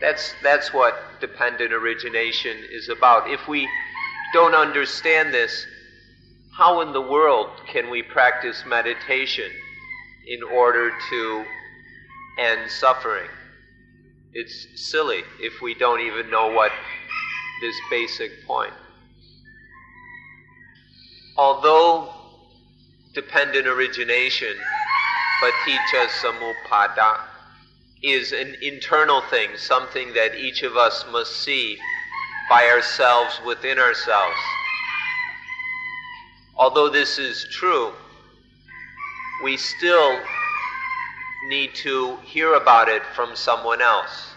That's, 0.00 0.34
that's 0.42 0.74
what 0.74 1.20
dependent 1.20 1.72
origination 1.72 2.56
is 2.72 2.88
about. 2.88 3.30
If 3.30 3.46
we 3.46 3.68
don't 4.32 4.56
understand 4.56 5.32
this, 5.32 5.64
how 6.56 6.80
in 6.80 6.92
the 6.92 7.00
world 7.00 7.48
can 7.68 7.90
we 7.90 8.02
practice 8.02 8.64
meditation 8.66 9.52
in 10.28 10.42
order 10.42 10.92
to 11.10 11.44
end 12.38 12.70
suffering? 12.70 13.28
It's 14.34 14.66
silly 14.74 15.22
if 15.40 15.60
we 15.62 15.74
don't 15.74 16.00
even 16.00 16.30
know 16.30 16.52
what 16.52 16.70
this 17.60 17.74
basic 17.90 18.46
point. 18.46 18.74
Although 21.36 22.12
dependent 23.14 23.66
origination, 23.66 24.54
paticca 25.40 26.08
samuppada, 26.08 27.20
is 28.02 28.32
an 28.32 28.56
internal 28.62 29.22
thing, 29.22 29.50
something 29.56 30.12
that 30.14 30.36
each 30.36 30.62
of 30.62 30.76
us 30.76 31.04
must 31.10 31.32
see 31.42 31.78
by 32.48 32.64
ourselves 32.66 33.40
within 33.44 33.78
ourselves. 33.78 34.36
Although 36.56 36.88
this 36.88 37.18
is 37.18 37.46
true, 37.50 37.92
we 39.42 39.56
still 39.56 40.18
need 41.48 41.74
to 41.74 42.16
hear 42.24 42.54
about 42.54 42.88
it 42.88 43.02
from 43.14 43.36
someone 43.36 43.80
else 43.80 44.32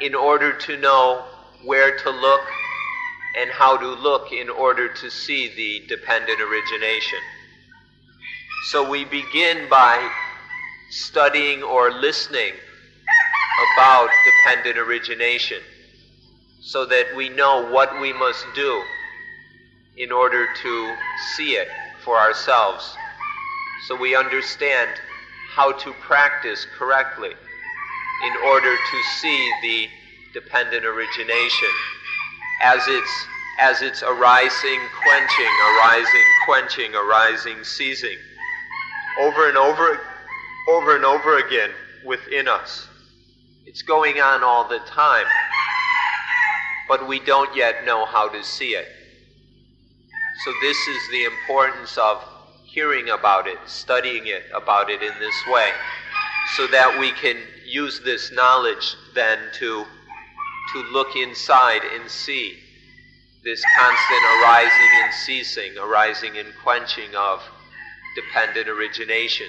in 0.00 0.14
order 0.14 0.52
to 0.52 0.76
know 0.76 1.24
where 1.64 1.98
to 1.98 2.10
look 2.10 2.42
and 3.36 3.50
how 3.50 3.76
to 3.76 3.88
look 3.88 4.32
in 4.32 4.48
order 4.48 4.88
to 4.88 5.10
see 5.10 5.48
the 5.56 5.86
dependent 5.88 6.40
origination. 6.40 7.18
So 8.70 8.88
we 8.88 9.04
begin 9.04 9.68
by 9.68 10.10
studying 10.90 11.62
or 11.62 11.90
listening 11.90 12.52
about 13.74 14.08
dependent 14.24 14.78
origination 14.78 15.58
so 16.60 16.86
that 16.86 17.06
we 17.16 17.28
know 17.28 17.70
what 17.70 18.00
we 18.00 18.12
must 18.12 18.46
do 18.54 18.82
in 19.96 20.12
order 20.12 20.46
to 20.62 20.94
see 21.36 21.52
it 21.52 21.68
for 22.04 22.18
ourselves. 22.18 22.96
So 23.84 23.96
we 23.96 24.16
understand 24.16 24.90
how 25.54 25.72
to 25.72 25.92
practice 25.94 26.66
correctly 26.76 27.30
in 27.30 28.32
order 28.44 28.74
to 28.74 29.02
see 29.20 29.52
the 29.62 29.88
dependent 30.32 30.84
origination 30.84 31.68
as 32.62 32.82
it's 32.88 33.26
as 33.58 33.80
it's 33.80 34.02
arising, 34.02 34.80
quenching, 35.02 35.54
arising, 35.70 36.28
quenching, 36.44 36.94
arising, 36.94 37.64
ceasing, 37.64 38.18
over 39.18 39.48
and 39.48 39.56
over, 39.56 39.98
over 40.68 40.94
and 40.94 41.06
over 41.06 41.38
again 41.38 41.70
within 42.04 42.48
us. 42.48 42.86
It's 43.64 43.80
going 43.80 44.20
on 44.20 44.44
all 44.44 44.68
the 44.68 44.80
time, 44.80 45.24
but 46.86 47.08
we 47.08 47.18
don't 47.18 47.54
yet 47.56 47.86
know 47.86 48.04
how 48.04 48.28
to 48.28 48.44
see 48.44 48.74
it. 48.74 48.88
So 50.44 50.52
this 50.60 50.76
is 50.76 51.10
the 51.10 51.24
importance 51.24 51.96
of 51.96 52.22
hearing 52.76 53.08
about 53.08 53.46
it, 53.46 53.56
studying 53.64 54.26
it 54.26 54.42
about 54.54 54.90
it 54.90 55.02
in 55.02 55.12
this 55.18 55.34
way, 55.50 55.70
so 56.56 56.66
that 56.66 56.98
we 57.00 57.10
can 57.12 57.38
use 57.64 58.02
this 58.04 58.30
knowledge 58.30 58.94
then 59.14 59.38
to, 59.50 59.86
to 60.74 60.82
look 60.92 61.16
inside 61.16 61.80
and 61.94 62.10
see 62.10 62.58
this 63.44 63.64
constant 63.78 64.22
arising 64.24 64.90
and 65.02 65.14
ceasing, 65.14 65.78
arising 65.78 66.36
and 66.36 66.52
quenching 66.62 67.14
of 67.16 67.40
dependent 68.14 68.68
origination. 68.68 69.46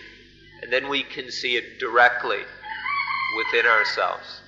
And 0.63 0.71
then 0.71 0.87
we 0.87 1.03
can 1.03 1.29
see 1.29 1.57
it 1.57 1.79
directly 1.81 2.43
within 3.35 3.69
ourselves. 3.69 4.41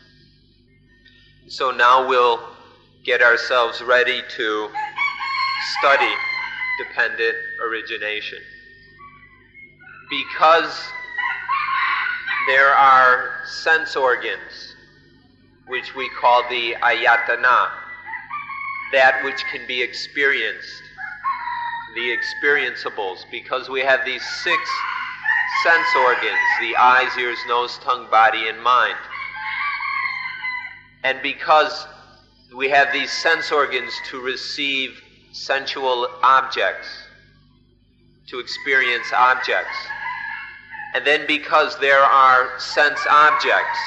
So 1.49 1.71
now 1.71 2.07
we'll 2.07 2.39
get 3.03 3.21
ourselves 3.21 3.81
ready 3.81 4.21
to 4.37 4.69
study 5.81 6.13
dependent 6.87 7.35
origination 7.61 8.39
because 10.09 10.91
there 12.47 12.69
are 12.69 13.41
sense 13.45 13.95
organs, 13.95 14.75
which 15.67 15.95
we 15.95 16.09
call 16.09 16.43
the 16.49 16.75
ayatana, 16.81 17.69
that 18.91 19.21
which 19.23 19.43
can 19.51 19.65
be 19.67 19.81
experienced, 19.81 20.81
the 21.95 22.15
experienceables, 22.15 23.19
because 23.29 23.69
we 23.69 23.81
have 23.81 24.03
these 24.05 24.23
six 24.43 24.57
sense 25.63 25.87
organs 26.05 26.37
the 26.61 26.75
eyes, 26.75 27.15
ears, 27.17 27.37
nose, 27.47 27.77
tongue, 27.83 28.09
body, 28.09 28.47
and 28.47 28.61
mind. 28.61 28.97
And 31.03 31.21
because 31.21 31.85
we 32.55 32.69
have 32.69 32.91
these 32.91 33.11
sense 33.11 33.51
organs 33.51 33.93
to 34.09 34.21
receive 34.21 35.01
sensual 35.31 36.07
objects, 36.23 36.87
to 38.27 38.39
experience 38.39 39.07
objects. 39.13 39.75
And 40.95 41.05
then 41.05 41.25
because 41.27 41.77
there 41.79 42.01
are 42.01 42.59
sense 42.59 42.99
objects, 43.09 43.79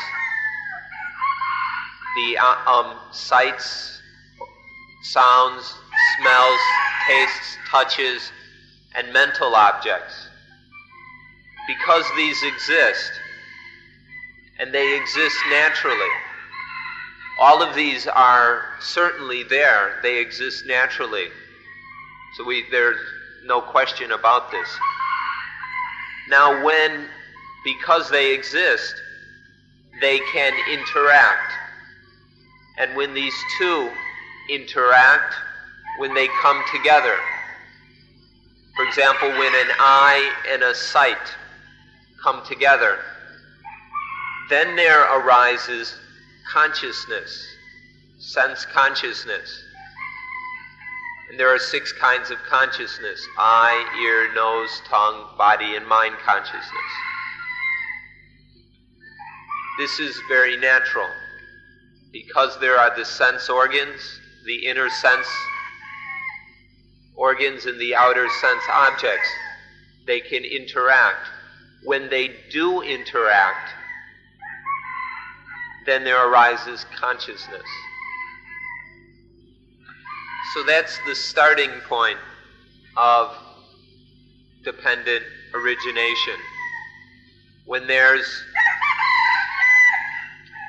the 2.17 2.38
uh, 2.38 2.71
um, 2.71 2.97
sights, 3.11 4.01
sounds, 5.03 5.75
smells, 6.19 6.61
tastes, 7.09 7.57
touches, 7.71 8.31
and 8.95 9.12
mental 9.12 9.55
objects, 9.55 10.29
because 11.67 12.05
these 12.17 12.43
exist, 12.43 13.12
and 14.59 14.73
they 14.73 14.97
exist 14.97 15.37
naturally, 15.51 16.11
all 17.41 17.62
of 17.62 17.75
these 17.75 18.07
are 18.07 18.77
certainly 18.81 19.43
there. 19.43 19.99
They 20.03 20.19
exist 20.21 20.65
naturally. 20.67 21.29
So 22.37 22.45
we, 22.45 22.65
there's 22.71 23.01
no 23.45 23.61
question 23.61 24.12
about 24.12 24.51
this. 24.51 24.69
Now, 26.33 26.64
when, 26.64 27.09
because 27.62 28.09
they 28.09 28.33
exist, 28.33 28.95
they 30.01 30.18
can 30.33 30.55
interact. 30.73 31.53
And 32.79 32.97
when 32.97 33.12
these 33.12 33.35
two 33.59 33.90
interact, 34.49 35.35
when 35.99 36.14
they 36.14 36.29
come 36.40 36.62
together, 36.75 37.16
for 38.75 38.87
example, 38.87 39.29
when 39.29 39.55
an 39.55 39.77
eye 39.79 40.33
and 40.49 40.62
a 40.62 40.75
sight 40.75 41.37
come 42.25 42.42
together, 42.47 42.99
then 44.49 44.75
there 44.75 45.03
arises 45.18 45.95
consciousness, 46.51 47.47
sense 48.18 48.64
consciousness. 48.64 49.64
And 51.33 51.40
there 51.40 51.49
are 51.49 51.59
six 51.59 51.95
kinds 51.95 52.31
of 52.31 52.37
consciousness 52.42 53.27
eye, 53.38 53.87
ear, 54.05 54.35
nose, 54.35 54.83
tongue, 54.87 55.35
body, 55.38 55.77
and 55.77 55.87
mind 55.88 56.16
consciousness. 56.23 56.92
This 59.79 59.99
is 59.99 60.14
very 60.29 60.59
natural 60.59 61.09
because 62.12 62.61
there 62.61 62.77
are 62.77 62.95
the 62.95 63.07
sense 63.07 63.49
organs, 63.49 64.21
the 64.45 64.66
inner 64.66 64.90
sense 64.90 65.27
organs, 67.16 67.64
and 67.64 67.81
the 67.81 67.95
outer 67.95 68.29
sense 68.42 68.64
objects. 68.71 69.29
They 70.07 70.21
can 70.21 70.45
interact. 70.45 71.31
When 71.83 72.11
they 72.11 72.37
do 72.51 72.83
interact, 72.83 73.71
then 75.87 76.05
there 76.05 76.29
arises 76.29 76.85
consciousness. 76.95 77.64
So 80.55 80.64
that's 80.64 80.98
the 81.07 81.14
starting 81.14 81.70
point 81.88 82.18
of 82.96 83.35
dependent 84.64 85.24
origination. 85.55 86.35
When 87.64 87.87
there's, 87.87 88.44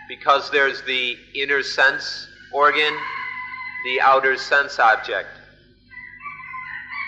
because 0.07 0.49
there's 0.51 0.81
the 0.83 1.17
inner 1.33 1.63
sense 1.63 2.27
organ, 2.53 2.93
the 3.85 3.99
outer 3.99 4.37
sense 4.37 4.79
object. 4.79 5.29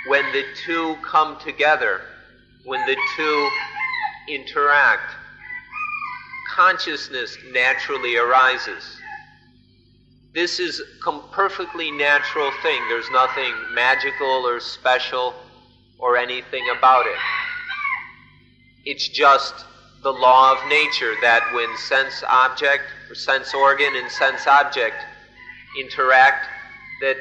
When 0.07 0.25
the 0.33 0.43
two 0.65 0.97
come 1.03 1.39
together, 1.39 2.01
when 2.65 2.85
the 2.85 2.97
two 3.15 3.49
interact, 4.27 5.13
consciousness 6.53 7.37
naturally 7.51 8.17
arises. 8.17 8.99
This 10.35 10.59
is 10.59 10.81
a 11.07 11.19
perfectly 11.31 11.91
natural 11.91 12.51
thing. 12.61 12.81
There's 12.89 13.09
nothing 13.09 13.53
magical 13.73 14.45
or 14.45 14.59
special 14.59 15.33
or 15.97 16.17
anything 16.17 16.67
about 16.77 17.05
it. 17.07 17.15
It's 18.83 19.07
just 19.07 19.53
the 20.03 20.11
law 20.11 20.51
of 20.51 20.67
nature 20.67 21.13
that 21.21 21.53
when 21.53 21.77
sense 21.77 22.21
object 22.27 22.83
or 23.09 23.15
sense 23.15 23.53
organ 23.53 23.95
and 23.95 24.11
sense 24.11 24.45
object 24.45 24.97
interact, 25.79 26.47
that 26.99 27.15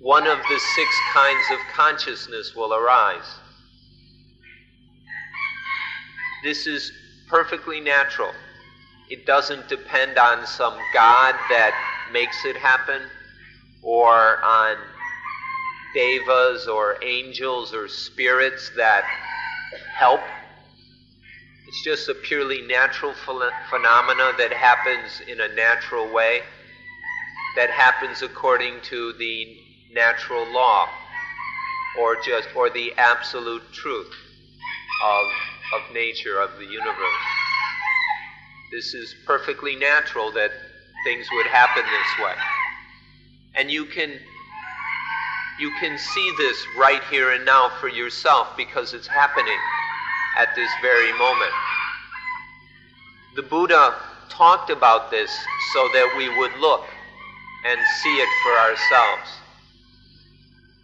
one 0.00 0.26
of 0.26 0.38
the 0.38 0.58
six 0.74 0.90
kinds 1.12 1.44
of 1.52 1.58
consciousness 1.72 2.52
will 2.56 2.74
arise. 2.74 3.38
This 6.42 6.66
is 6.66 6.90
perfectly 7.28 7.78
natural. 7.78 8.32
It 9.08 9.24
doesn't 9.24 9.68
depend 9.68 10.18
on 10.18 10.44
some 10.48 10.76
God 10.92 11.36
that 11.48 11.93
makes 12.12 12.44
it 12.44 12.56
happen 12.56 13.02
or 13.82 14.42
on 14.42 14.76
devas 15.94 16.66
or 16.66 16.96
angels 17.02 17.72
or 17.72 17.88
spirits 17.88 18.70
that 18.76 19.04
help. 19.96 20.20
It's 21.68 21.84
just 21.84 22.08
a 22.08 22.14
purely 22.14 22.62
natural 22.62 23.12
ph- 23.12 23.52
phenomena 23.70 24.32
that 24.38 24.52
happens 24.52 25.20
in 25.28 25.40
a 25.40 25.48
natural 25.54 26.12
way, 26.12 26.42
that 27.56 27.70
happens 27.70 28.22
according 28.22 28.80
to 28.82 29.12
the 29.14 29.58
natural 29.92 30.44
law 30.52 30.88
or 32.00 32.16
just 32.16 32.48
or 32.56 32.70
the 32.70 32.92
absolute 32.96 33.62
truth 33.72 34.12
of, 35.04 35.24
of 35.74 35.94
nature 35.94 36.40
of 36.40 36.50
the 36.58 36.64
universe. 36.64 37.22
This 38.72 38.94
is 38.94 39.14
perfectly 39.26 39.76
natural 39.76 40.32
that 40.32 40.50
things 41.04 41.26
would 41.32 41.46
happen 41.46 41.84
this 41.84 42.24
way. 42.24 42.34
And 43.54 43.70
you 43.70 43.84
can 43.84 44.12
you 45.58 45.70
can 45.78 45.96
see 45.96 46.34
this 46.36 46.66
right 46.76 47.02
here 47.10 47.30
and 47.30 47.44
now 47.44 47.70
for 47.80 47.88
yourself 47.88 48.56
because 48.56 48.92
it's 48.92 49.06
happening 49.06 49.58
at 50.36 50.52
this 50.56 50.70
very 50.82 51.12
moment. 51.12 51.52
The 53.36 53.42
Buddha 53.42 53.94
talked 54.28 54.70
about 54.70 55.12
this 55.12 55.30
so 55.72 55.88
that 55.92 56.14
we 56.16 56.28
would 56.38 56.52
look 56.58 56.84
and 57.66 57.78
see 58.02 58.16
it 58.16 58.28
for 58.42 58.52
ourselves. 58.52 59.30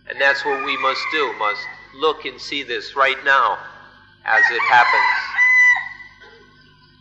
And 0.09 0.21
that's 0.21 0.45
what 0.45 0.65
we 0.65 0.77
must 0.79 1.03
do, 1.11 1.33
must 1.39 1.67
look 1.97 2.25
and 2.25 2.41
see 2.41 2.63
this 2.63 2.95
right 2.95 3.19
now 3.25 3.59
as 4.25 4.45
it 4.53 4.63
happens 4.71 5.31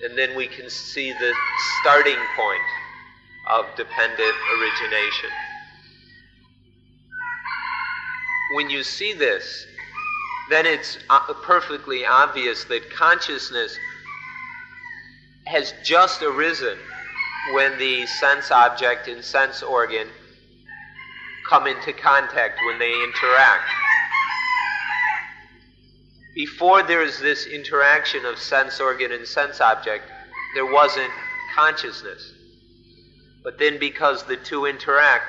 and 0.04 0.18
then 0.18 0.36
we 0.36 0.48
can 0.48 0.70
see 0.70 1.12
the 1.12 1.34
starting 1.82 2.18
point 2.36 2.62
of 3.50 3.66
dependent 3.76 4.36
origination. 4.58 5.30
When 8.56 8.70
you 8.70 8.84
see 8.84 9.14
this, 9.14 9.66
then 10.50 10.66
it's 10.66 10.98
uh, 11.10 11.20
perfectly 11.44 12.06
obvious 12.06 12.64
that 12.66 12.90
consciousness 12.90 13.78
has 15.48 15.74
just 15.84 16.22
arisen 16.22 16.78
when 17.54 17.78
the 17.78 18.06
sense 18.06 18.52
object 18.52 19.08
and 19.08 19.24
sense 19.24 19.62
organ 19.64 20.08
come 21.50 21.68
into 21.68 21.94
contact, 21.94 22.60
when 22.66 22.78
they 22.78 22.94
interact 22.94 23.70
before 26.40 26.84
there's 26.84 27.20
this 27.20 27.48
interaction 27.48 28.26
of 28.26 28.40
sense 28.40 28.80
organ 28.80 29.12
and 29.12 29.28
sense 29.28 29.60
object, 29.60 30.10
there 30.56 30.66
wasn't 30.66 31.12
consciousness. 31.54 32.32
But 33.50 33.58
then, 33.58 33.80
because 33.80 34.22
the 34.26 34.38
two 34.38 34.68
interact, 34.68 35.26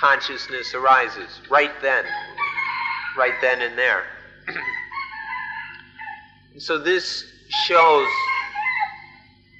consciousness 0.00 0.74
arises 0.74 1.40
right 1.48 1.70
then, 1.80 2.04
right 3.16 3.34
then 3.40 3.62
and 3.62 3.78
there. 3.78 4.02
and 6.52 6.60
so, 6.60 6.78
this 6.78 7.24
shows 7.68 8.08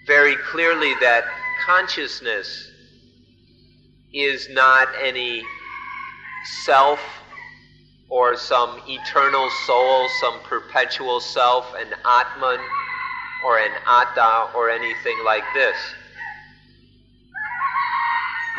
very 0.08 0.34
clearly 0.34 0.92
that 1.02 1.22
consciousness 1.64 2.68
is 4.12 4.48
not 4.50 4.88
any 5.00 5.44
self 6.64 6.98
or 8.08 8.36
some 8.36 8.80
eternal 8.88 9.48
soul, 9.68 10.08
some 10.20 10.40
perpetual 10.40 11.20
self, 11.20 11.72
an 11.76 11.94
Atman 12.04 12.58
or 13.44 13.60
an 13.60 13.70
Atta 13.86 14.50
or 14.52 14.68
anything 14.68 15.16
like 15.24 15.44
this. 15.54 15.76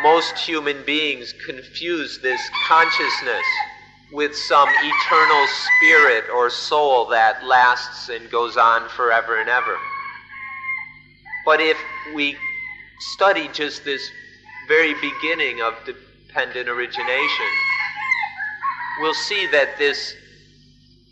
Most 0.02 0.38
human 0.38 0.84
beings 0.84 1.34
confuse 1.46 2.20
this 2.20 2.42
consciousness 2.68 3.46
with 4.12 4.36
some 4.36 4.68
eternal 4.70 5.48
spirit 5.48 6.26
or 6.34 6.50
soul 6.50 7.06
that 7.08 7.46
lasts 7.46 8.10
and 8.10 8.30
goes 8.30 8.58
on 8.58 8.90
forever 8.90 9.40
and 9.40 9.50
ever. 9.50 9.78
But 11.46 11.62
if 11.62 11.78
we 12.14 12.38
study 13.00 13.50
just 13.54 13.86
this 13.86 14.10
very 14.68 14.94
beginning 14.96 15.62
of 15.62 15.74
dependent 15.86 16.68
origination, 16.68 17.48
we'll 19.00 19.14
see 19.14 19.48
that 19.48 19.78
this 19.78 20.14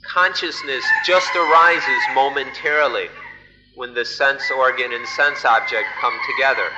consciousness 0.06 0.84
just 1.06 1.34
arises 1.36 2.04
momentarily 2.14 3.08
when 3.76 3.94
the 3.94 4.06
sense 4.06 4.52
organ 4.52 4.92
and 4.94 5.08
sense 5.08 5.46
object 5.46 5.88
come 6.00 6.18
together. 6.36 6.70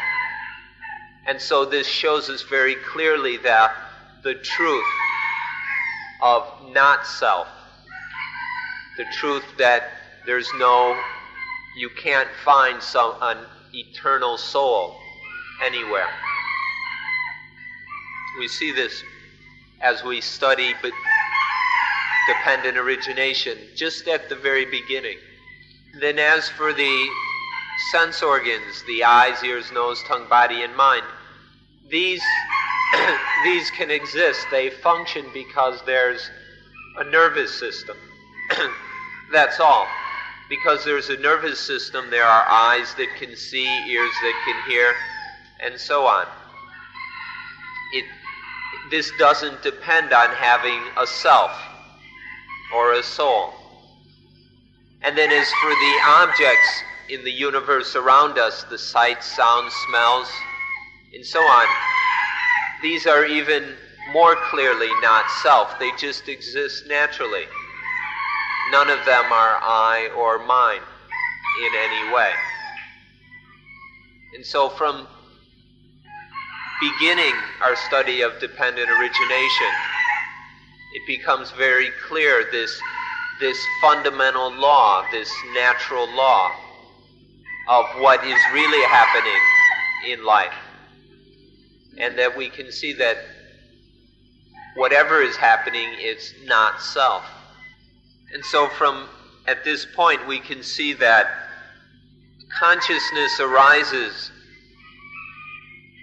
And 1.27 1.41
so 1.41 1.65
this 1.65 1.88
shows 1.88 2.29
us 2.29 2.43
very 2.43 2.75
clearly 2.75 3.38
that 3.38 3.75
the 4.23 4.35
truth 4.35 4.85
of 6.21 6.43
not 6.71 7.05
self, 7.05 7.47
the 8.97 9.05
truth 9.19 9.43
that 9.57 9.83
there's 10.25 10.49
no, 10.57 10.99
you 11.77 11.89
can't 11.89 12.29
find 12.43 12.81
some 12.81 13.15
an 13.21 13.38
eternal 13.73 14.38
soul 14.38 14.95
anywhere. 15.63 16.09
We 18.39 18.47
see 18.47 18.71
this 18.71 19.03
as 19.81 20.03
we 20.03 20.21
study 20.21 20.73
but 20.81 20.91
dependent 22.27 22.77
origination 22.77 23.57
just 23.75 24.07
at 24.07 24.29
the 24.29 24.35
very 24.35 24.65
beginning. 24.65 25.17
Then 25.99 26.19
as 26.19 26.49
for 26.49 26.73
the 26.73 27.09
sense 27.91 28.23
organs, 28.23 28.83
the 28.88 29.03
eyes, 29.03 29.43
ears, 29.43 29.71
nose, 29.71 30.01
tongue, 30.07 30.27
body, 30.29 30.63
and 30.63 30.75
mind, 30.75 31.03
these, 31.89 32.21
these 33.43 33.71
can 33.71 33.91
exist. 33.91 34.45
They 34.52 34.69
function 34.69 35.26
because 35.34 35.82
there's 35.86 36.30
a 36.98 37.04
nervous 37.06 37.58
system. 37.58 37.98
That's 39.32 39.60
all. 39.60 39.88
Because 40.50 40.86
there's 40.86 41.10
a 41.10 41.17
nervous 41.17 41.60
system, 41.60 42.10
there 42.10 42.26
are 42.26 42.45
eyes 42.48 42.93
that 42.95 43.08
can 43.17 43.36
see, 43.36 43.65
ears 43.89 44.12
that 44.21 44.41
can 44.45 44.71
hear, 44.71 44.93
and 45.63 45.80
so 45.80 46.06
on. 46.06 46.28
It, 47.93 48.06
this 48.91 49.12
doesn't 49.17 49.63
depend 49.63 50.13
on 50.13 50.30
having 50.30 50.80
a 50.98 51.08
self 51.08 51.52
or 52.74 52.93
a 52.93 53.04
soul. 53.04 53.54
And 55.02 55.17
then, 55.17 55.32
as 55.32 55.48
for 55.62 55.69
the 55.69 56.00
objects 56.06 56.84
in 57.10 57.24
the 57.24 57.32
universe 57.32 57.95
around 57.95 58.38
us, 58.38 58.63
the 58.63 58.78
sights, 58.78 59.26
sounds, 59.26 59.74
smells, 59.88 60.32
and 61.15 61.25
so 61.25 61.39
on, 61.39 61.65
these 62.82 63.08
are 63.08 63.25
even 63.25 63.75
more 64.12 64.36
clearly 64.36 64.89
not 65.01 65.25
self. 65.41 65.80
They 65.80 65.91
just 65.97 66.28
exist 66.28 66.84
naturally. 66.88 67.45
None 68.71 68.89
of 68.89 69.04
them 69.06 69.25
are 69.32 69.58
I 69.62 70.10
or 70.15 70.45
mine 70.45 70.82
in 71.65 71.71
any 71.75 72.13
way. 72.13 72.32
And 74.36 74.45
so, 74.45 74.69
from 74.69 75.08
beginning 76.82 77.34
our 77.63 77.75
study 77.75 78.21
of 78.21 78.38
dependent 78.39 78.89
origination, 78.89 79.71
it 80.93 81.08
becomes 81.08 81.51
very 81.51 81.89
clear 82.08 82.49
this, 82.51 82.78
this 83.39 83.58
fundamental 83.82 84.51
law, 84.51 85.06
this 85.12 85.32
natural 85.54 86.13
law 86.15 86.51
of 87.69 87.86
what 87.99 88.23
is 88.25 88.39
really 88.54 88.84
happening 88.88 89.41
in 90.12 90.25
life. 90.25 90.54
And 91.97 92.17
that 92.17 92.36
we 92.36 92.49
can 92.49 92.71
see 92.71 92.93
that 92.93 93.17
whatever 94.75 95.21
is 95.21 95.36
happening 95.36 95.89
is 95.99 96.34
not 96.45 96.81
self. 96.81 97.25
And 98.34 98.43
so, 98.45 98.67
from 98.69 99.08
at 99.47 99.63
this 99.63 99.86
point, 99.95 100.27
we 100.27 100.39
can 100.39 100.63
see 100.63 100.93
that 100.93 101.27
consciousness 102.60 103.39
arises 103.39 104.31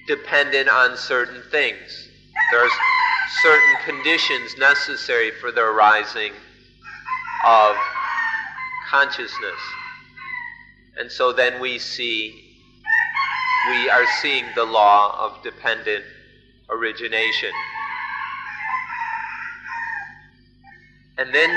dependent 0.06 0.68
on 0.68 0.96
certain 0.96 1.42
things. 1.50 2.08
There's 2.50 2.72
certain 3.42 3.76
conditions 3.84 4.56
necessary 4.58 5.30
for 5.30 5.52
the 5.52 5.62
arising 5.62 6.32
of 7.46 7.76
consciousness. 8.90 9.60
And 10.98 11.10
so 11.10 11.32
then 11.32 11.60
we 11.60 11.78
see, 11.78 12.51
we 13.70 13.88
are 13.90 14.06
seeing 14.20 14.44
the 14.54 14.64
law 14.64 15.16
of 15.18 15.42
dependent 15.42 16.04
origination. 16.68 17.50
And 21.18 21.32
then 21.32 21.50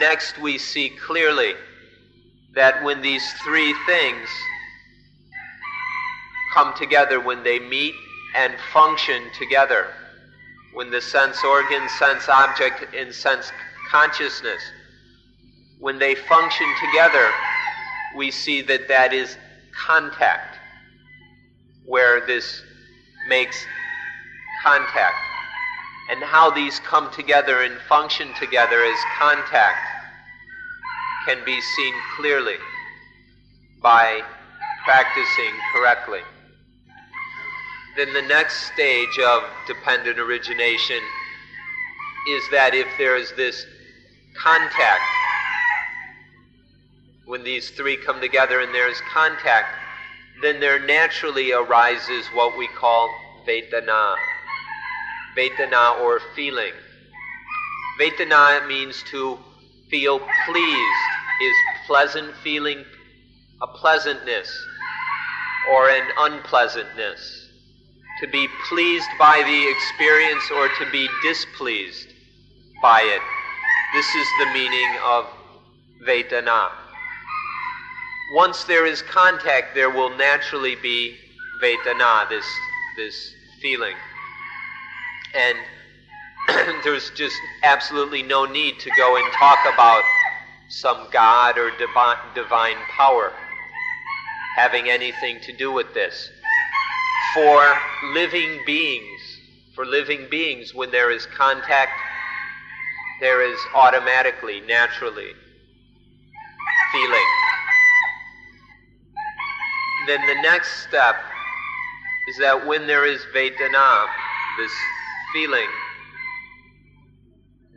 next 0.00 0.38
we 0.40 0.58
see 0.58 0.90
clearly 0.90 1.54
that 2.54 2.82
when 2.82 3.02
these 3.02 3.32
three 3.44 3.74
things 3.86 4.28
come 6.54 6.74
together, 6.74 7.20
when 7.20 7.42
they 7.42 7.58
meet 7.58 7.94
and 8.34 8.54
function 8.72 9.22
together, 9.38 9.88
when 10.72 10.90
the 10.90 11.00
sense 11.00 11.44
organ, 11.44 11.88
sense 11.98 12.28
object, 12.28 12.94
and 12.94 13.14
sense 13.14 13.52
consciousness, 13.90 14.62
when 15.78 15.98
they 15.98 16.14
function 16.14 16.66
together, 16.84 17.28
we 18.16 18.30
see 18.30 18.62
that 18.62 18.88
that 18.88 19.12
is 19.12 19.36
contact, 19.74 20.53
where 21.84 22.26
this 22.26 22.62
makes 23.28 23.64
contact 24.62 25.16
and 26.10 26.22
how 26.22 26.50
these 26.50 26.80
come 26.80 27.10
together 27.12 27.62
and 27.62 27.78
function 27.88 28.28
together 28.38 28.82
as 28.82 28.98
contact 29.18 29.78
can 31.26 31.42
be 31.44 31.60
seen 31.60 31.94
clearly 32.16 32.56
by 33.82 34.22
practicing 34.84 35.52
correctly. 35.72 36.20
Then 37.96 38.12
the 38.12 38.22
next 38.22 38.72
stage 38.72 39.18
of 39.18 39.44
dependent 39.66 40.18
origination 40.18 41.00
is 42.28 42.42
that 42.50 42.74
if 42.74 42.86
there 42.98 43.16
is 43.16 43.32
this 43.32 43.64
contact, 44.36 45.02
when 47.24 47.44
these 47.44 47.70
three 47.70 47.96
come 47.96 48.20
together 48.20 48.60
and 48.60 48.74
there 48.74 48.90
is 48.90 49.00
contact, 49.12 49.68
then 50.42 50.60
there 50.60 50.84
naturally 50.84 51.52
arises 51.52 52.26
what 52.34 52.56
we 52.58 52.68
call 52.68 53.08
Vedana. 53.46 54.16
Vedana 55.36 56.00
or 56.00 56.20
feeling. 56.34 56.72
Vedana 58.00 58.66
means 58.66 59.02
to 59.10 59.38
feel 59.90 60.18
pleased, 60.46 61.04
is 61.42 61.56
pleasant 61.86 62.34
feeling 62.42 62.84
a 63.62 63.66
pleasantness 63.66 64.50
or 65.72 65.88
an 65.88 66.06
unpleasantness. 66.18 67.48
To 68.20 68.28
be 68.28 68.48
pleased 68.68 69.08
by 69.18 69.42
the 69.44 69.70
experience 69.70 70.50
or 70.50 70.68
to 70.68 70.90
be 70.92 71.08
displeased 71.22 72.08
by 72.80 73.00
it. 73.00 73.22
This 73.94 74.14
is 74.14 74.26
the 74.38 74.46
meaning 74.52 74.90
of 75.04 75.26
Vedana. 76.06 76.83
Once 78.32 78.64
there 78.64 78.86
is 78.86 79.02
contact, 79.02 79.74
there 79.74 79.90
will 79.90 80.16
naturally 80.16 80.76
be 80.76 81.16
Vedana, 81.62 82.28
this, 82.28 82.46
this 82.96 83.34
feeling. 83.60 83.96
And 85.34 85.58
there's 86.84 87.10
just 87.10 87.36
absolutely 87.62 88.22
no 88.22 88.44
need 88.44 88.78
to 88.80 88.90
go 88.96 89.16
and 89.16 89.32
talk 89.32 89.58
about 89.72 90.02
some 90.68 91.06
God 91.12 91.58
or 91.58 91.70
divine, 91.78 92.16
divine 92.34 92.76
power 92.96 93.32
having 94.56 94.88
anything 94.88 95.40
to 95.40 95.52
do 95.52 95.72
with 95.72 95.92
this. 95.94 96.30
For 97.34 97.62
living 98.12 98.60
beings, 98.64 99.20
for 99.74 99.84
living 99.84 100.28
beings, 100.30 100.72
when 100.74 100.90
there 100.90 101.10
is 101.10 101.26
contact, 101.26 101.92
there 103.20 103.42
is 103.42 103.58
automatically, 103.74 104.60
naturally, 104.60 105.32
feeling. 106.92 107.43
Then 110.06 110.20
the 110.26 110.42
next 110.42 110.86
step 110.86 111.16
is 112.28 112.36
that 112.38 112.66
when 112.66 112.86
there 112.86 113.06
is 113.06 113.20
Vedana, 113.34 114.06
this 114.58 114.72
feeling, 115.32 115.68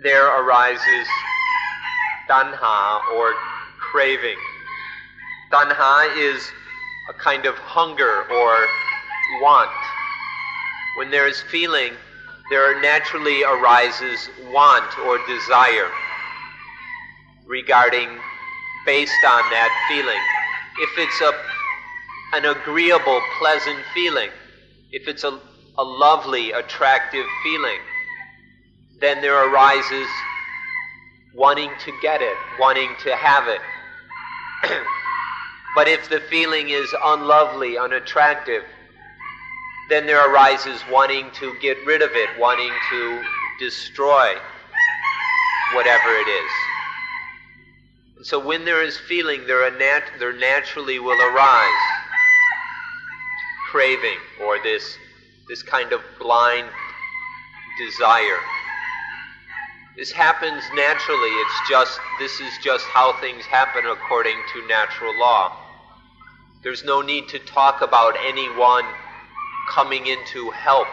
there 0.04 0.28
arises 0.28 1.08
tanha 2.30 3.02
or 3.16 3.34
craving. 3.80 4.38
Tanha 5.52 6.18
is 6.18 6.52
a 7.10 7.13
kind 7.13 7.46
of 7.46 7.56
hunger 7.56 8.24
or 8.30 8.68
want. 9.42 9.72
When 10.98 11.10
there 11.10 11.28
is 11.28 11.42
feeling, 11.42 11.94
there 12.50 12.80
naturally 12.82 13.44
arises 13.44 14.30
want 14.52 15.00
or 15.00 15.18
desire 15.28 15.90
regarding 17.46 18.10
based 18.86 19.24
on 19.26 19.44
that 19.52 19.72
feeling. 19.88 20.24
If 20.80 20.90
it's 20.98 21.22
a 21.22 21.47
an 22.34 22.46
agreeable, 22.46 23.22
pleasant 23.40 23.80
feeling, 23.94 24.30
if 24.92 25.08
it's 25.08 25.24
a 25.24 25.40
a 25.78 25.84
lovely, 25.84 26.52
attractive 26.52 27.26
feeling, 27.44 27.80
then 29.00 29.22
there 29.22 29.52
arises 29.52 30.08
wanting 31.36 31.70
to 31.86 31.94
get 32.02 32.22
it, 32.22 32.36
wanting 32.60 32.90
to 33.04 33.16
have 33.16 33.48
it. 33.48 33.62
but 35.76 35.88
if 35.88 36.10
the 36.10 36.20
feeling 36.32 36.70
is 36.70 36.88
unlovely, 37.04 37.78
unattractive, 37.78 38.63
then 39.90 40.08
there 40.08 40.34
arises 40.34 40.82
wanting 40.90 41.30
to 41.32 41.56
get 41.62 41.78
rid 41.86 42.02
of 42.02 42.10
it, 42.13 42.30
wanting 42.40 42.72
to 42.90 43.22
destroy 43.60 44.34
whatever 45.76 46.10
it 46.10 46.28
is. 46.28 46.52
And 48.18 48.26
so 48.26 48.44
when 48.44 48.66
there 48.66 48.84
is 48.84 48.98
feeling, 48.98 49.46
there, 49.46 49.70
nat- 49.78 50.12
there 50.18 50.34
naturally 50.34 50.98
will 50.98 51.22
arise 51.22 51.97
craving 53.78 54.18
or 54.42 54.58
this, 54.63 54.98
this 55.48 55.62
kind 55.62 55.94
of 55.94 56.02
blind 56.20 56.68
desire. 57.78 58.40
This 59.96 60.12
happens 60.12 60.63
naturally. 60.74 61.30
It's 61.30 61.70
just, 61.70 62.00
this 62.18 62.40
is 62.40 62.52
just 62.63 62.84
how 62.86 63.13
things 63.22 63.46
happen 63.46 63.86
according 63.86 64.38
to 64.54 64.68
natural 64.68 65.13
law. 65.20 65.56
There's 66.63 66.84
no 66.86 67.04
need 67.04 67.30
to 67.30 67.38
talk 67.38 67.84
about 67.84 68.16
anyone 68.26 68.84
coming 69.70 70.08
in 70.08 70.18
to 70.34 70.50
help 70.50 70.88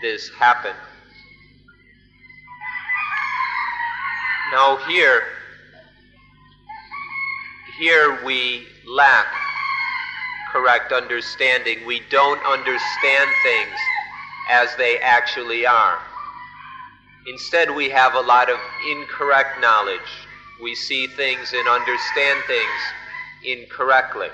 this 0.00 0.30
happen. 0.38 0.74
Now, 4.52 4.78
here, 4.88 5.22
here 7.78 8.24
we 8.24 8.68
lack 8.86 9.26
correct 10.52 10.92
understanding. 10.92 11.78
We 11.86 12.02
don't 12.10 12.40
understand 12.44 13.30
things 13.42 13.78
as 14.50 14.76
they 14.76 14.98
actually 14.98 15.64
are. 15.64 15.98
Instead, 17.26 17.74
we 17.74 17.88
have 17.88 18.14
a 18.14 18.20
lot 18.20 18.50
of 18.50 18.58
incorrect 18.90 19.60
knowledge. 19.60 20.00
We 20.62 20.74
see 20.74 21.06
things 21.06 21.52
and 21.54 21.68
understand 21.68 22.42
things 22.46 22.80
incorrectly. 23.44 24.28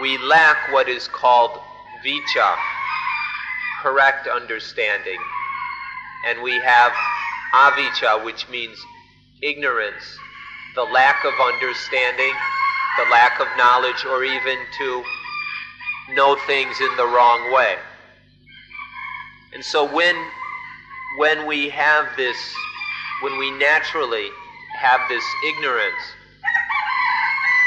We 0.00 0.18
lack 0.18 0.72
what 0.72 0.88
is 0.88 1.08
called 1.08 1.58
vijja, 2.04 2.56
correct 3.82 4.28
understanding. 4.28 5.18
And 6.28 6.42
we 6.42 6.52
have 6.60 6.92
avijja, 7.52 8.24
which 8.24 8.48
means 8.48 8.78
ignorance, 9.42 10.18
the 10.74 10.84
lack 10.84 11.24
of 11.24 11.34
understanding, 11.40 12.32
the 12.98 13.10
lack 13.10 13.40
of 13.40 13.46
knowledge, 13.56 14.04
or 14.04 14.24
even 14.24 14.58
to 14.78 15.04
know 16.14 16.36
things 16.46 16.80
in 16.80 16.96
the 16.96 17.06
wrong 17.06 17.52
way. 17.52 17.76
And 19.52 19.64
so 19.64 19.84
when 19.92 20.16
when 21.16 21.46
we 21.46 21.68
have 21.68 22.08
this, 22.16 22.36
when 23.22 23.38
we 23.38 23.50
naturally 23.52 24.30
have 24.76 25.00
this 25.08 25.24
ignorance, 25.46 26.02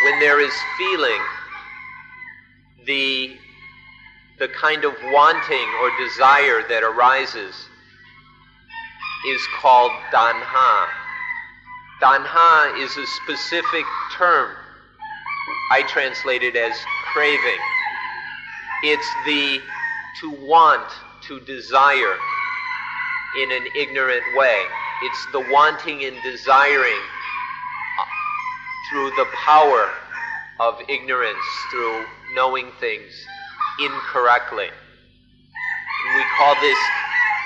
when 0.04 0.20
there 0.20 0.42
is 0.42 0.52
feeling, 0.78 1.22
the, 2.86 3.38
the 4.40 4.48
kind 4.50 4.84
of 4.84 4.94
wanting 5.06 5.68
or 5.82 5.92
desire 5.98 6.68
that 6.68 6.84
arises 6.84 7.56
is 9.28 9.42
called 9.60 9.92
tanha. 10.12 10.88
Tanha 12.02 12.80
is 12.84 12.96
a 12.98 13.06
specific 13.24 13.86
term. 14.14 14.56
I 15.70 15.84
translate 15.84 16.44
it 16.44 16.56
as 16.56 16.74
craving. 17.14 17.60
It's 18.84 19.08
the 19.26 19.62
to 20.22 20.32
want, 20.32 20.90
to 21.24 21.40
desire 21.42 22.16
in 23.42 23.52
an 23.52 23.68
ignorant 23.76 24.24
way. 24.36 24.62
It's 25.04 25.28
the 25.32 25.46
wanting 25.52 26.06
and 26.06 26.16
desiring 26.24 27.02
uh, 28.00 28.06
through 28.90 29.10
the 29.12 29.26
power 29.46 29.92
of 30.60 30.80
ignorance, 30.88 31.38
through 31.70 32.06
knowing 32.34 32.72
things 32.80 33.12
incorrectly. 33.80 34.68
And 34.68 36.16
we 36.16 36.24
call 36.38 36.56
this 36.62 36.78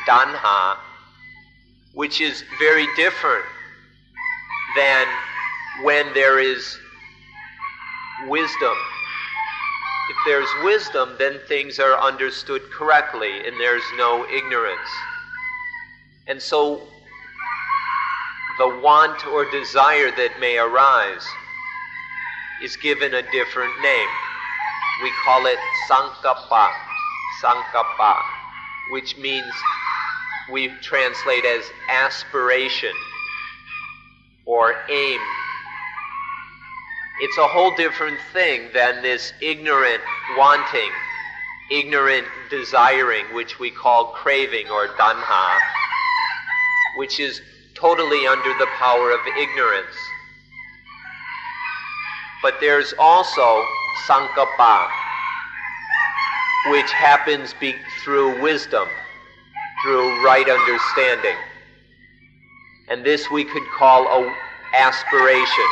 tanha, 0.08 0.78
which 1.94 2.22
is 2.22 2.44
very 2.60 2.88
different 2.96 3.46
than 4.76 5.08
when 5.84 6.14
there 6.14 6.40
is 6.40 6.78
wisdom. 8.28 8.76
If 10.10 10.18
there's 10.26 10.50
wisdom, 10.64 11.16
then 11.18 11.40
things 11.48 11.80
are 11.80 12.00
understood 12.00 12.62
correctly 12.72 13.48
and 13.48 13.60
there's 13.60 13.84
no 13.98 14.26
ignorance. 14.30 14.90
And 16.28 16.42
so 16.42 16.82
the 18.58 18.80
want 18.82 19.26
or 19.28 19.50
desire 19.50 20.12
that 20.12 20.40
may 20.40 20.58
arise 20.58 21.26
is 22.62 22.76
given 22.78 23.14
a 23.14 23.22
different 23.32 23.74
name. 23.82 24.08
We 25.02 25.12
call 25.24 25.46
it 25.48 25.58
sankappa, 25.90 26.72
sankappa, 27.42 28.22
which 28.92 29.18
means 29.18 29.52
we 30.52 30.68
translate 30.82 31.46
as 31.46 31.64
aspiration 31.90 32.94
or 34.46 34.76
aim. 34.90 35.20
It's 37.22 37.38
a 37.38 37.48
whole 37.48 37.76
different 37.76 38.20
thing 38.34 38.70
than 38.74 39.02
this 39.02 39.34
ignorant 39.42 40.02
wanting, 40.38 40.92
ignorant 41.72 42.28
desiring, 42.50 43.26
which 43.34 43.60
we 43.60 43.72
call 43.72 44.06
craving 44.06 44.70
or 44.70 44.88
tanha 44.90 45.60
which 46.96 47.20
is 47.20 47.42
totally 47.74 48.28
under 48.28 48.54
the 48.58 48.68
power 48.78 49.12
of 49.12 49.20
ignorance. 49.38 49.96
But 52.42 52.56
there's 52.60 52.94
also 53.00 53.64
sankappa, 54.08 54.90
which 56.72 56.92
happens 56.92 57.54
be- 57.60 57.76
through 58.04 58.42
wisdom, 58.42 58.88
through 59.84 60.26
right 60.26 60.48
understanding. 60.48 61.38
And 62.90 63.06
this 63.06 63.30
we 63.32 63.46
could 63.46 63.66
call 63.78 64.08
a 64.08 64.36
aspiration. 64.74 65.68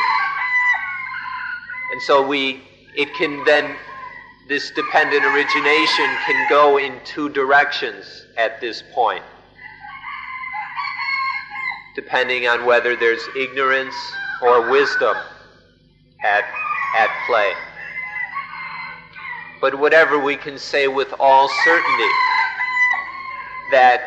And 1.92 2.02
so 2.02 2.26
we 2.26 2.62
it 2.96 3.12
can 3.14 3.44
then 3.44 3.76
this 4.48 4.70
dependent 4.70 5.24
origination 5.24 6.06
can 6.26 6.48
go 6.48 6.78
in 6.78 6.98
two 7.04 7.28
directions 7.28 8.26
at 8.36 8.60
this 8.60 8.82
point 8.94 9.22
depending 11.94 12.46
on 12.46 12.64
whether 12.64 12.96
there's 12.96 13.28
ignorance 13.36 13.94
or 14.42 14.70
wisdom 14.70 15.16
at, 16.24 16.44
at 16.96 17.10
play. 17.26 17.52
But 19.60 19.78
whatever 19.78 20.18
we 20.18 20.36
can 20.36 20.58
say 20.58 20.88
with 20.88 21.12
all 21.18 21.48
certainty 21.64 22.12
that 23.72 24.00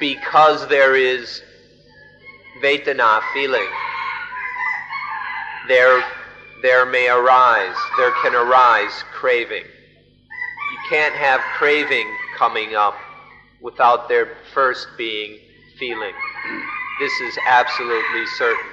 because 0.00 0.66
there 0.68 0.96
is 0.96 1.42
Vedana 2.62 3.20
feeling, 3.34 3.68
there, 5.68 6.02
there 6.62 6.86
may 6.86 7.08
arise, 7.08 7.76
there 7.96 8.12
can 8.22 8.34
arise 8.34 9.04
craving. 9.12 9.64
You 9.64 10.78
can't 10.88 11.14
have 11.14 11.40
craving 11.56 12.06
coming 12.36 12.74
up 12.74 12.96
without 13.60 14.08
there 14.08 14.36
first 14.52 14.88
being 14.96 15.38
feeling. 15.78 16.14
This 17.00 17.12
is 17.20 17.38
absolutely 17.46 18.26
certain. 18.38 18.70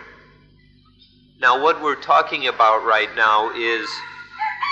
Now, 1.39 1.61
what 1.61 1.81
we're 1.81 2.01
talking 2.01 2.47
about 2.47 2.85
right 2.85 3.13
now 3.15 3.51
is 3.51 3.89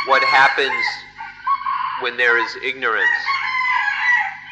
what 0.07 0.23
happens 0.23 0.85
when 2.01 2.17
there 2.17 2.37
is 2.43 2.55
ignorance. 2.63 3.09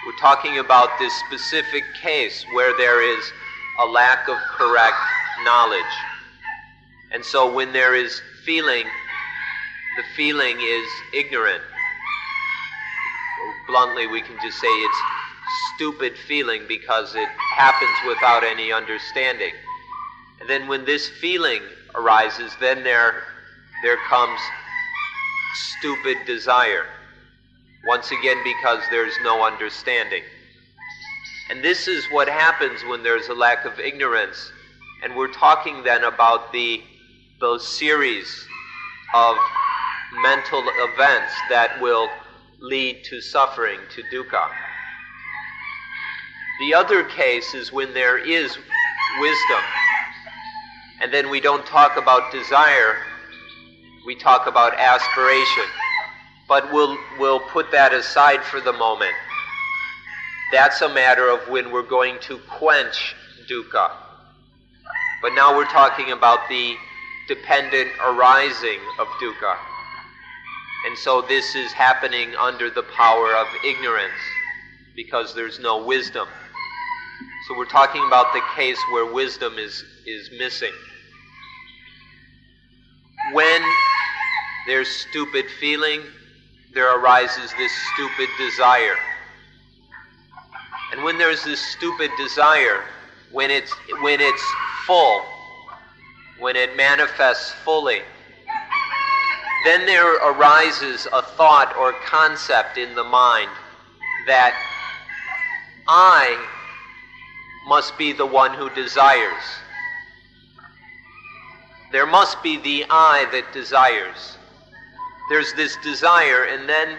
We're 0.05 0.17
talking 0.17 0.60
about 0.60 0.89
this 0.99 1.13
specific 1.27 1.84
case 2.01 2.45
where 2.51 2.75
there 2.77 3.01
is 3.01 3.32
a 3.79 3.86
lack 3.86 4.27
of 4.27 4.38
correct 4.58 4.97
knowledge. 5.43 5.84
And 7.11 7.23
so 7.23 7.51
when 7.51 7.73
there 7.73 7.95
is 7.95 8.21
feeling, 8.43 8.85
the 9.97 10.03
feeling 10.15 10.57
is 10.61 10.87
ignorant. 11.13 11.63
bluntly, 13.67 14.07
we 14.07 14.21
can 14.21 14.35
just 14.41 14.59
say 14.59 14.67
it's 14.67 15.01
stupid 15.75 16.17
feeling 16.27 16.63
because 16.67 17.15
it 17.15 17.29
happens 17.55 17.97
without 18.07 18.43
any 18.43 18.71
understanding. 18.71 19.53
And 20.39 20.49
then 20.49 20.67
when 20.67 20.85
this 20.85 21.07
feeling 21.07 21.61
arises, 21.95 22.51
then 22.59 22.83
there, 22.83 23.23
there 23.83 23.97
comes 24.07 24.39
stupid 25.79 26.17
desire. 26.25 26.85
Once 27.85 28.12
again, 28.12 28.37
because 28.43 28.83
there's 28.91 29.13
no 29.23 29.45
understanding. 29.45 30.23
And 31.49 31.63
this 31.63 31.87
is 31.87 32.05
what 32.12 32.27
happens 32.27 32.83
when 32.85 33.03
there's 33.03 33.29
a 33.29 33.33
lack 33.33 33.65
of 33.65 33.79
ignorance. 33.79 34.51
And 35.03 35.15
we're 35.15 35.33
talking 35.33 35.83
then 35.83 36.03
about 36.03 36.51
the, 36.51 36.81
those 37.40 37.65
series 37.65 38.48
of 39.13 39.37
mental 40.21 40.63
events 40.79 41.33
that 41.50 41.79
will 41.81 42.10
lead 42.60 43.04
to 43.06 43.21
suffering, 43.21 43.79
to 43.96 44.04
dukkha. 44.13 44.50
The 46.60 46.73
other 46.73 47.04
case 47.06 47.54
is 47.54 47.71
when 47.71 47.94
there 47.94 48.17
is 48.17 48.58
wisdom. 49.19 49.63
And 51.02 51.13
then 51.13 51.29
we 51.29 51.40
don't 51.40 51.65
talk 51.65 51.96
about 51.96 52.31
desire, 52.31 52.98
we 54.06 54.15
talk 54.15 54.48
about 54.48 54.73
aspiration. 54.77 55.63
But 56.50 56.73
we'll, 56.73 56.98
we'll 57.19 57.40
put 57.40 57.71
that 57.71 57.94
aside 57.94 58.44
for 58.44 58.60
the 58.60 58.73
moment. 58.73 59.13
That's 60.52 60.81
a 60.81 60.90
matter 60.90 61.29
of 61.29 61.48
when 61.48 61.71
we're 61.71 61.83
going 61.83 62.19
to 62.21 62.40
quench 62.40 63.15
dukkha. 63.48 63.92
But 65.21 65.33
now 65.33 65.56
we're 65.56 65.65
talking 65.65 66.12
about 66.12 66.50
the 66.50 66.75
dependent 67.30 67.90
arising 68.04 68.80
of 68.98 69.08
dukkha. 69.21 69.56
And 70.88 70.98
so 70.98 71.21
this 71.21 71.56
is 71.56 71.71
happening 71.71 72.36
under 72.36 72.71
the 72.71 72.82
power 72.84 73.36
of 73.36 73.48
ignorance 73.63 74.19
because 74.96 75.36
there's 75.36 75.60
no 75.60 75.86
wisdom. 75.86 76.27
So 77.48 77.56
we're 77.56 77.65
talking 77.65 78.04
about 78.06 78.34
the 78.34 78.42
case 78.56 78.80
where 78.92 79.06
wisdom 79.13 79.60
is, 79.60 79.84
is 80.08 80.32
missing. 80.40 80.73
When 83.34 83.62
there's 84.65 84.88
stupid 84.88 85.46
feeling, 85.60 86.02
there 86.73 86.98
arises 87.00 87.54
this 87.60 87.71
stupid 87.94 88.30
desire. 88.40 88.96
And 90.92 91.04
when 91.04 91.19
there's 91.19 91.44
this 91.44 91.60
stupid 91.60 92.10
desire, 92.17 92.84
when 93.32 93.52
it's, 93.52 93.71
when 94.02 94.19
it's 94.19 94.44
full, 94.88 95.23
when 96.40 96.56
it 96.56 96.75
manifests 96.75 97.52
fully, 97.63 98.02
then 99.65 99.85
there 99.85 100.15
arises 100.15 101.08
a 101.12 101.21
thought 101.21 101.75
or 101.77 101.94
concept 102.06 102.77
in 102.77 102.96
the 102.96 103.04
mind 103.04 103.50
that 104.25 104.54
I 105.87 106.48
must 107.67 107.98
be 107.98 108.13
the 108.13 108.25
one 108.25 108.54
who 108.54 108.69
desires. 108.69 109.44
There 111.92 112.06
must 112.06 112.42
be 112.42 112.58
the 112.58 112.85
I 112.90 113.27
that 113.31 113.52
desires. 113.52 114.37
There's 115.29 115.54
this 115.54 115.75
desire, 115.77 116.46
and 116.46 116.69
then 116.69 116.98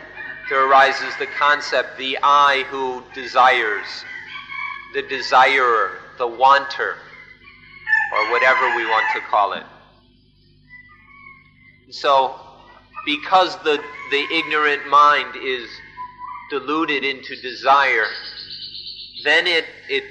there 0.49 0.69
arises 0.69 1.17
the 1.19 1.27
concept 1.39 1.97
the 1.97 2.19
I 2.23 2.65
who 2.69 3.03
desires, 3.15 4.05
the 4.93 5.03
desirer, 5.03 5.99
the 6.19 6.27
wanter, 6.27 6.97
or 8.13 8.31
whatever 8.31 8.77
we 8.77 8.85
want 8.85 9.07
to 9.15 9.21
call 9.21 9.53
it. 9.53 9.65
So, 11.91 12.35
because 13.05 13.57
the, 13.63 13.83
the 14.11 14.27
ignorant 14.33 14.89
mind 14.89 15.35
is 15.43 15.69
deluded 16.51 17.05
into 17.05 17.41
desire, 17.41 18.07
then 19.25 19.47
it, 19.47 19.65
it, 19.89 20.05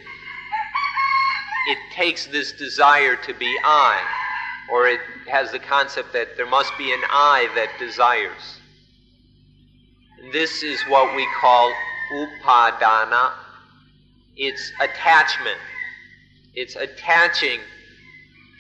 it 1.68 1.78
takes 1.94 2.28
this 2.28 2.52
desire 2.54 3.16
to 3.16 3.34
be 3.34 3.58
I, 3.64 4.02
or 4.72 4.88
it 4.88 5.00
has 5.30 5.52
the 5.52 5.60
concept 5.60 6.14
that 6.14 6.36
there 6.38 6.50
must 6.50 6.78
be 6.78 6.92
an 6.94 7.02
I 7.10 7.50
that 7.56 7.70
desires. 7.80 8.60
This 10.32 10.64
is 10.64 10.82
what 10.90 11.16
we 11.16 11.28
call 11.40 11.74
upadana. 12.14 13.32
It's 14.36 14.72
attachment. 14.82 15.58
It's 16.56 16.76
attaching 16.76 17.60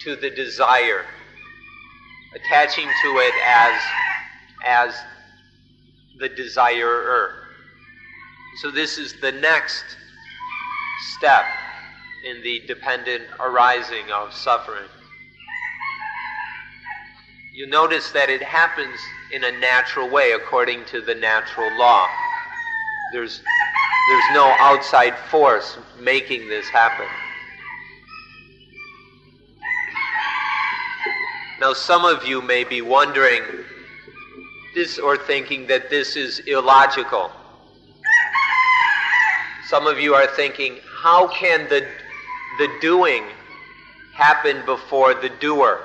to 0.04 0.16
the 0.16 0.30
desire, 0.30 1.06
attaching 2.36 2.88
to 3.04 3.18
it 3.18 3.34
as, 3.46 3.82
as 4.66 4.96
the 6.20 6.30
desirer. 6.30 7.34
So 8.62 8.72
this 8.72 8.98
is 8.98 9.14
the 9.22 9.32
next 9.32 9.84
step 11.18 11.46
in 12.26 12.42
the 12.44 12.62
dependent 12.68 13.24
arising 13.40 14.12
of 14.12 14.34
suffering. 14.34 14.90
You 17.54 17.68
notice 17.68 18.12
that 18.12 18.30
it 18.30 18.42
happens 18.42 19.00
in 19.34 19.44
a 19.44 19.52
natural 19.60 20.10
way 20.10 20.32
according 20.32 20.86
to 20.86 21.02
the 21.02 21.16
natural 21.16 21.70
law. 21.78 22.08
There's, 23.12 23.42
there's 24.10 24.34
no 24.34 24.46
outside 24.60 25.18
force 25.30 25.78
making 26.00 26.48
this 26.48 26.68
happen. 26.70 27.08
Now, 31.60 31.74
some 31.74 32.06
of 32.06 32.26
you 32.26 32.42
may 32.42 32.64
be 32.64 32.82
wondering 32.82 33.44
this 34.74 34.98
or 34.98 35.18
thinking 35.18 35.68
that 35.68 35.90
this 35.90 36.16
is 36.16 36.40
illogical. 36.48 37.32
Some 39.68 39.86
of 39.86 40.00
you 40.00 40.14
are 40.14 40.28
thinking, 40.28 40.78
how 41.02 41.28
can 41.28 41.68
the, 41.68 41.86
the 42.60 42.70
doing 42.80 43.26
happen 44.14 44.66
before 44.66 45.14
the 45.14 45.30
doer? 45.42 45.82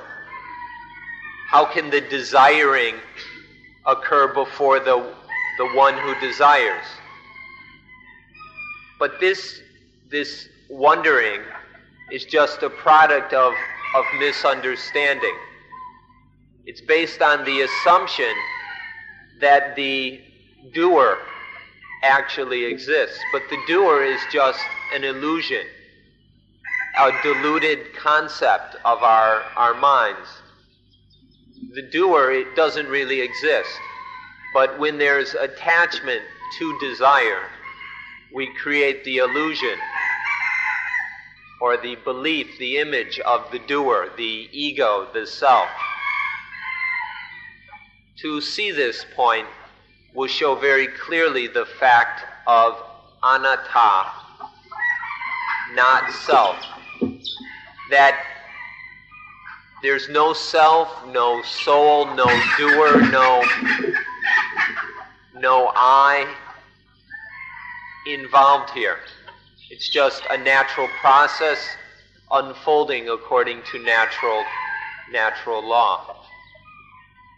How 1.48 1.64
can 1.64 1.90
the 1.90 2.02
desiring 2.02 2.94
occur 3.84 4.32
before 4.32 4.78
the, 4.78 5.12
the 5.58 5.66
one 5.74 5.94
who 5.98 6.14
desires? 6.20 6.84
But 9.00 9.18
this, 9.18 9.60
this 10.08 10.48
wondering 10.70 11.40
is 12.12 12.24
just 12.24 12.62
a 12.62 12.70
product 12.70 13.32
of, 13.32 13.52
of 13.96 14.04
misunderstanding. 14.20 15.34
It's 16.66 16.80
based 16.80 17.20
on 17.20 17.44
the 17.44 17.60
assumption 17.60 18.32
that 19.40 19.76
the 19.76 20.22
doer 20.72 21.18
actually 22.02 22.64
exists, 22.64 23.18
but 23.32 23.42
the 23.50 23.58
doer 23.66 24.02
is 24.02 24.20
just 24.32 24.60
an 24.94 25.04
illusion, 25.04 25.66
a 26.98 27.12
deluded 27.22 27.94
concept 27.94 28.76
of 28.86 29.02
our, 29.02 29.42
our 29.56 29.74
minds. 29.74 30.28
The 31.74 31.82
doer 31.82 32.30
it 32.30 32.56
doesn't 32.56 32.88
really 32.88 33.20
exist, 33.20 33.70
but 34.54 34.78
when 34.78 34.96
there's 34.96 35.34
attachment 35.34 36.22
to 36.58 36.78
desire, 36.80 37.42
we 38.32 38.46
create 38.54 39.04
the 39.04 39.18
illusion 39.18 39.78
or 41.60 41.76
the 41.76 41.96
belief, 41.96 42.58
the 42.58 42.78
image 42.78 43.18
of 43.20 43.50
the 43.50 43.58
doer, 43.58 44.10
the 44.16 44.48
ego, 44.50 45.08
the 45.12 45.26
self. 45.26 45.68
To 48.18 48.40
see 48.40 48.70
this 48.70 49.04
point 49.16 49.46
will 50.14 50.28
show 50.28 50.54
very 50.54 50.86
clearly 50.86 51.48
the 51.48 51.66
fact 51.66 52.22
of 52.46 52.80
anatta, 53.22 54.10
not 55.74 56.12
self. 56.12 56.56
That 57.90 58.24
there's 59.82 60.08
no 60.08 60.32
self, 60.32 60.88
no 61.08 61.42
soul, 61.42 62.06
no 62.14 62.26
doer, 62.56 63.00
no, 63.10 63.44
no 65.34 65.72
I 65.74 66.32
involved 68.06 68.70
here. 68.70 68.98
It's 69.70 69.88
just 69.88 70.22
a 70.30 70.38
natural 70.38 70.88
process 71.00 71.58
unfolding 72.30 73.08
according 73.08 73.62
to 73.72 73.78
natural 73.82 74.44
natural 75.10 75.66
law. 75.66 76.23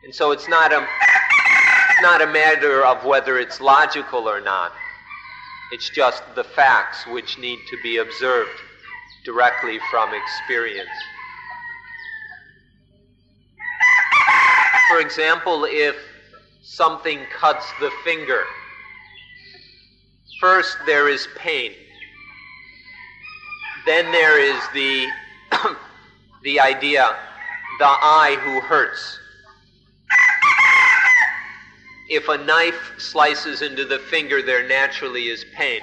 And 0.07 0.15
so 0.15 0.31
it's 0.31 0.47
not 0.49 0.73
a, 0.73 0.77
it's 0.77 2.01
not 2.01 2.23
a 2.23 2.29
matter 2.29 2.87
of 2.87 3.05
whether 3.05 3.41
it's 3.41 3.61
logical 3.61 4.29
or 4.29 4.41
not. 4.41 4.73
It's 5.73 5.91
just 5.91 6.23
the 6.37 6.45
facts 6.45 7.05
which 7.09 7.39
need 7.39 7.59
to 7.69 7.77
be 7.83 7.97
observed 7.97 8.53
directly 9.25 9.81
from 9.91 10.15
experience. 10.15 10.89
For 14.89 15.01
example, 15.01 15.65
if 15.69 15.97
something 16.63 17.19
cuts 17.37 17.67
the 17.81 17.91
finger, 18.05 18.45
first 20.41 20.77
there 20.87 21.09
is 21.09 21.27
pain. 21.37 21.73
Then 23.87 24.13
there 24.13 24.39
is 24.39 24.63
the, 24.73 25.09
the 26.45 26.61
idea, 26.61 27.09
the 27.81 27.87
I 27.87 28.39
who 28.45 28.61
hurts 28.61 29.19
if 32.09 32.29
a 32.29 32.39
knife 32.39 32.93
slices 32.99 33.63
into 33.63 33.85
the 33.85 33.99
finger, 33.99 34.43
there 34.43 34.67
naturally 34.67 35.29
is 35.29 35.45
pain. 35.55 35.81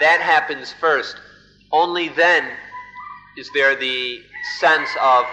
That 0.00 0.20
happens 0.20 0.72
first. 0.72 1.16
Only 1.72 2.08
then 2.10 2.48
is 3.36 3.50
there 3.52 3.74
the 3.74 4.22
sense 4.60 4.88
of 5.02 5.26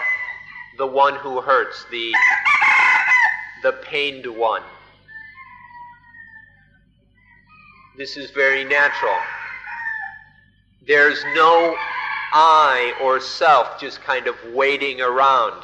the 0.78 0.88
one 0.88 1.16
who 1.16 1.41
hurts, 1.41 1.86
the, 1.91 2.14
the 3.62 3.74
pained 3.84 4.26
one. 4.26 4.64
This 7.98 8.18
is 8.18 8.32
very 8.32 8.64
natural. 8.64 9.16
There's 10.86 11.24
no 11.36 11.76
I 12.34 12.93
or 13.02 13.22
self 13.22 13.80
just 13.80 14.02
kind 14.02 14.28
of 14.28 14.36
waiting 14.54 15.02
around 15.02 15.64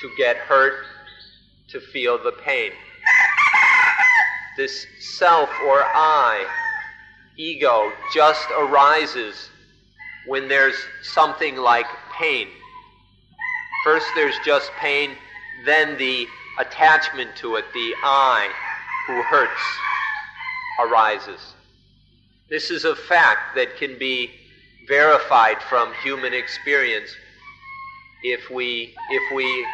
to 0.00 0.10
get 0.16 0.36
hurt, 0.36 0.84
to 1.70 1.80
feel 1.80 2.22
the 2.22 2.32
pain 2.32 2.70
this 4.58 4.86
self 4.98 5.48
or 5.64 5.80
I, 5.84 6.44
ego, 7.36 7.92
just 8.12 8.44
arises 8.58 9.50
when 10.26 10.48
there's 10.48 10.74
something 11.02 11.56
like 11.56 11.86
pain. 12.12 12.48
First, 13.84 14.06
there's 14.16 14.34
just 14.44 14.70
pain, 14.72 15.12
then 15.64 15.96
the 15.96 16.26
attachment 16.58 17.36
to 17.36 17.54
it, 17.54 17.66
the 17.72 17.94
I 18.02 18.50
who 19.06 19.22
hurts, 19.22 19.62
arises. 20.80 21.54
This 22.50 22.72
is 22.72 22.84
a 22.84 22.96
fact 22.96 23.54
that 23.54 23.76
can 23.76 23.96
be 23.96 24.32
verified 24.88 25.62
from 25.62 25.92
human 26.02 26.34
experience 26.34 27.14
if 28.24 28.50
we, 28.50 28.96
if 29.08 29.34
we 29.36 29.66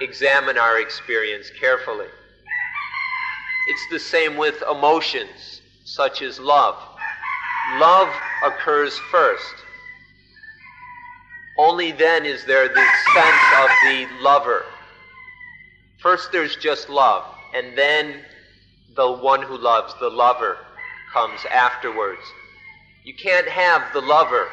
examine 0.00 0.58
our 0.58 0.80
experience 0.80 1.50
carefully. 1.60 2.08
It's 3.66 3.86
the 3.90 3.98
same 3.98 4.36
with 4.36 4.62
emotions, 4.70 5.62
such 5.84 6.20
as 6.22 6.38
love. 6.38 6.76
Love 7.78 8.08
occurs 8.44 8.98
first. 9.10 9.54
Only 11.56 11.92
then 11.92 12.26
is 12.26 12.44
there 12.44 12.68
the 12.68 12.86
sense 13.14 13.42
of 13.58 13.68
the 13.84 14.06
lover. 14.20 14.66
First, 16.00 16.30
there's 16.32 16.56
just 16.56 16.90
love, 16.90 17.24
and 17.54 17.78
then 17.78 18.20
the 18.96 19.10
one 19.10 19.40
who 19.40 19.56
loves, 19.56 19.94
the 19.98 20.10
lover, 20.10 20.58
comes 21.12 21.40
afterwards. 21.50 22.20
You 23.04 23.14
can't 23.14 23.48
have 23.48 23.92
the 23.94 24.00
lover 24.00 24.48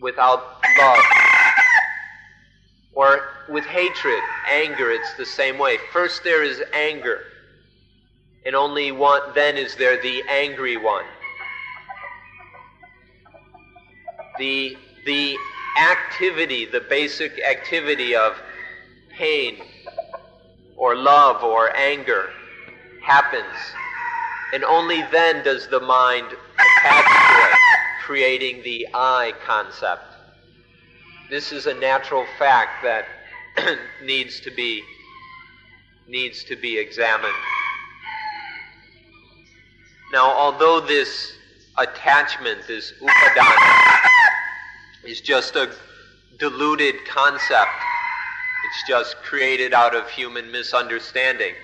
without 0.00 0.62
love. 0.78 1.04
Or 2.92 3.35
with 3.48 3.64
hatred, 3.64 4.22
anger, 4.50 4.90
it's 4.90 5.14
the 5.14 5.26
same 5.26 5.58
way. 5.58 5.78
First 5.92 6.24
there 6.24 6.42
is 6.42 6.62
anger, 6.72 7.20
and 8.44 8.54
only 8.54 8.92
one, 8.92 9.20
then 9.34 9.56
is 9.56 9.76
there 9.76 10.00
the 10.00 10.22
angry 10.28 10.76
one. 10.76 11.04
The, 14.38 14.76
the 15.04 15.36
activity, 15.80 16.66
the 16.66 16.80
basic 16.80 17.40
activity 17.42 18.14
of 18.14 18.36
pain 19.16 19.58
or 20.76 20.94
love 20.94 21.42
or 21.42 21.74
anger 21.76 22.30
happens, 23.02 23.44
and 24.52 24.64
only 24.64 25.02
then 25.10 25.42
does 25.44 25.68
the 25.68 25.80
mind 25.80 26.26
attach 26.26 27.04
to 27.04 27.50
it, 27.50 27.58
creating 28.02 28.62
the 28.62 28.86
I 28.92 29.32
concept. 29.44 30.04
This 31.30 31.52
is 31.52 31.66
a 31.66 31.74
natural 31.74 32.26
fact 32.38 32.82
that 32.84 33.06
needs 34.02 34.40
to 34.40 34.50
be 34.50 34.82
needs 36.08 36.44
to 36.44 36.56
be 36.56 36.78
examined. 36.78 37.34
Now, 40.12 40.30
although 40.30 40.80
this 40.80 41.32
attachment, 41.76 42.60
this 42.68 42.92
upadana, 43.00 44.08
is 45.04 45.20
just 45.20 45.56
a 45.56 45.72
diluted 46.38 47.04
concept, 47.06 47.72
it's 48.66 48.88
just 48.88 49.16
created 49.16 49.74
out 49.74 49.96
of 49.96 50.08
human 50.08 50.52
misunderstanding, 50.52 51.54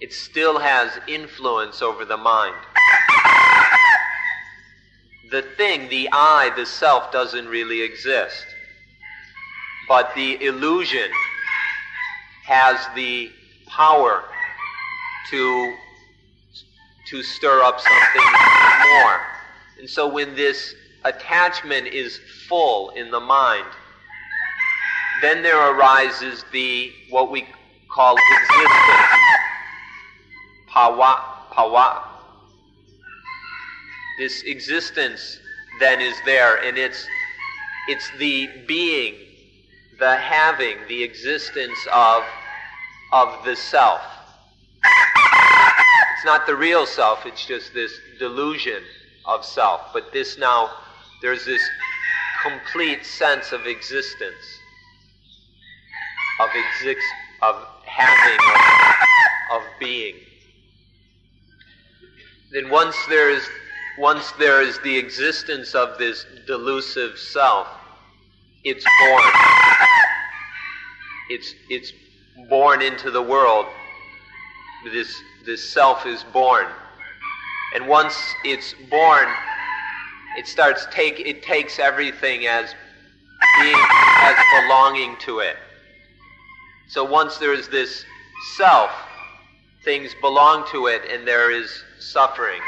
it 0.00 0.14
still 0.14 0.58
has 0.58 0.98
influence 1.06 1.82
over 1.82 2.04
the 2.04 2.16
mind. 2.16 2.56
The 5.30 5.42
thing, 5.42 5.88
the 5.90 6.08
I, 6.10 6.50
the 6.56 6.66
self, 6.66 7.12
doesn't 7.12 7.46
really 7.46 7.82
exist 7.82 8.46
but 9.90 10.14
the 10.14 10.40
illusion 10.44 11.10
has 12.44 12.78
the 12.94 13.28
power 13.66 14.22
to, 15.28 15.74
to 17.08 17.24
stir 17.24 17.60
up 17.64 17.80
something 17.80 18.32
more. 18.94 19.20
And 19.80 19.90
so 19.90 20.06
when 20.06 20.36
this 20.36 20.76
attachment 21.02 21.88
is 21.88 22.20
full 22.46 22.90
in 22.90 23.10
the 23.10 23.18
mind, 23.18 23.66
then 25.22 25.42
there 25.42 25.72
arises 25.72 26.44
the 26.52 26.92
what 27.10 27.32
we 27.32 27.44
call 27.92 28.14
existence. 28.14 28.70
Bhava, 30.72 31.20
bhava. 31.52 32.02
This 34.20 34.44
existence 34.44 35.40
then 35.80 36.00
is 36.00 36.14
there, 36.24 36.62
and 36.62 36.78
it's 36.78 37.08
it's 37.88 38.08
the 38.18 38.48
being 38.68 39.29
the 40.00 40.16
having, 40.16 40.78
the 40.88 41.02
existence 41.02 41.78
of, 41.92 42.22
of 43.12 43.44
the 43.44 43.54
self. 43.54 44.00
It's 44.82 46.24
not 46.24 46.46
the 46.46 46.56
real 46.56 46.86
self, 46.86 47.26
it's 47.26 47.44
just 47.44 47.72
this 47.74 47.92
delusion 48.18 48.82
of 49.26 49.44
self. 49.44 49.82
But 49.92 50.12
this 50.12 50.38
now, 50.38 50.70
there's 51.22 51.44
this 51.44 51.62
complete 52.42 53.04
sense 53.04 53.52
of 53.52 53.66
existence, 53.66 54.58
of 56.40 56.48
exist, 56.54 57.06
of 57.42 57.56
having, 57.84 58.38
of, 59.52 59.60
of 59.60 59.62
being. 59.78 60.16
Then 62.52 62.70
once 62.70 62.96
there 63.08 63.30
is 63.30 63.46
once 63.98 64.32
there 64.32 64.62
is 64.62 64.78
the 64.78 64.96
existence 64.96 65.74
of 65.74 65.98
this 65.98 66.24
delusive 66.46 67.18
self, 67.18 67.68
it's 68.64 68.84
born. 68.84 69.89
It's, 71.30 71.54
it's 71.70 71.92
born 72.48 72.82
into 72.82 73.10
the 73.10 73.22
world. 73.22 73.66
This, 74.84 75.14
this 75.46 75.66
self 75.66 76.04
is 76.04 76.24
born. 76.24 76.66
And 77.74 77.86
once 77.86 78.18
it's 78.44 78.74
born, 78.90 79.28
it 80.36 80.46
starts 80.46 80.86
take 80.90 81.20
it 81.20 81.42
takes 81.42 81.78
everything 81.78 82.46
as 82.46 82.74
being 83.60 83.76
as 84.22 84.36
belonging 84.60 85.16
to 85.18 85.38
it. 85.40 85.56
So 86.88 87.04
once 87.04 87.38
there 87.38 87.54
is 87.54 87.68
this 87.68 88.04
self, 88.56 88.90
things 89.84 90.14
belong 90.20 90.66
to 90.72 90.86
it 90.86 91.02
and 91.10 91.26
there 91.26 91.50
is 91.50 91.84
suffering. 91.98 92.60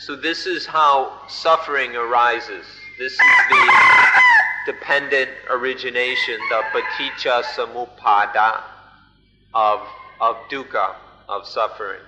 So 0.00 0.16
this 0.16 0.46
is 0.46 0.66
how 0.66 1.26
suffering 1.28 1.94
arises. 1.94 2.66
This 2.98 3.12
is 3.12 3.18
the 3.18 4.22
dependent 4.70 5.30
origination, 5.48 6.38
the 6.48 6.62
paticca 6.72 7.42
samuppada 7.42 8.62
of, 9.54 9.80
of 10.20 10.36
dukkha, 10.50 10.94
of 11.28 11.46
suffering. 11.46 12.00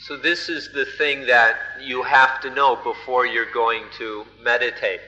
So, 0.00 0.16
this 0.16 0.48
is 0.48 0.70
the 0.72 0.84
thing 0.84 1.26
that 1.26 1.56
you 1.82 2.02
have 2.02 2.40
to 2.42 2.50
know 2.50 2.76
before 2.76 3.26
you're 3.26 3.52
going 3.52 3.82
to 3.98 4.24
meditate. 4.42 5.00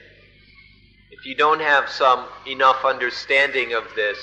If 1.11 1.25
you 1.25 1.35
don't 1.35 1.61
have 1.61 1.89
some 1.89 2.25
enough 2.45 2.83
understanding 2.83 3.73
of 3.73 3.83
this, 3.95 4.17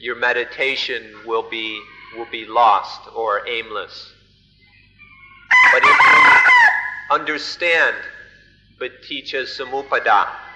your 0.00 0.16
meditation 0.16 1.02
will 1.26 1.48
be, 1.48 1.80
will 2.16 2.30
be 2.30 2.46
lost 2.46 3.00
or 3.14 3.46
aimless. 3.48 4.12
But 5.72 5.82
if 5.82 5.98
you 5.98 7.14
understand 7.16 7.96
paticca 8.80 9.42
samuppada 9.46 10.47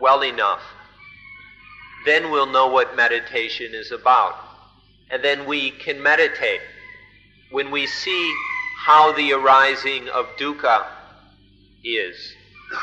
well 0.00 0.22
enough, 0.22 0.62
then 2.04 2.30
we'll 2.30 2.46
know 2.46 2.68
what 2.68 2.96
meditation 2.96 3.74
is 3.74 3.92
about. 3.92 4.36
And 5.10 5.22
then 5.22 5.46
we 5.46 5.70
can 5.70 6.02
meditate. 6.02 6.60
When 7.50 7.70
we 7.70 7.86
see 7.86 8.34
how 8.78 9.12
the 9.12 9.32
arising 9.32 10.08
of 10.10 10.26
dukkha 10.36 10.86
is, 11.84 12.34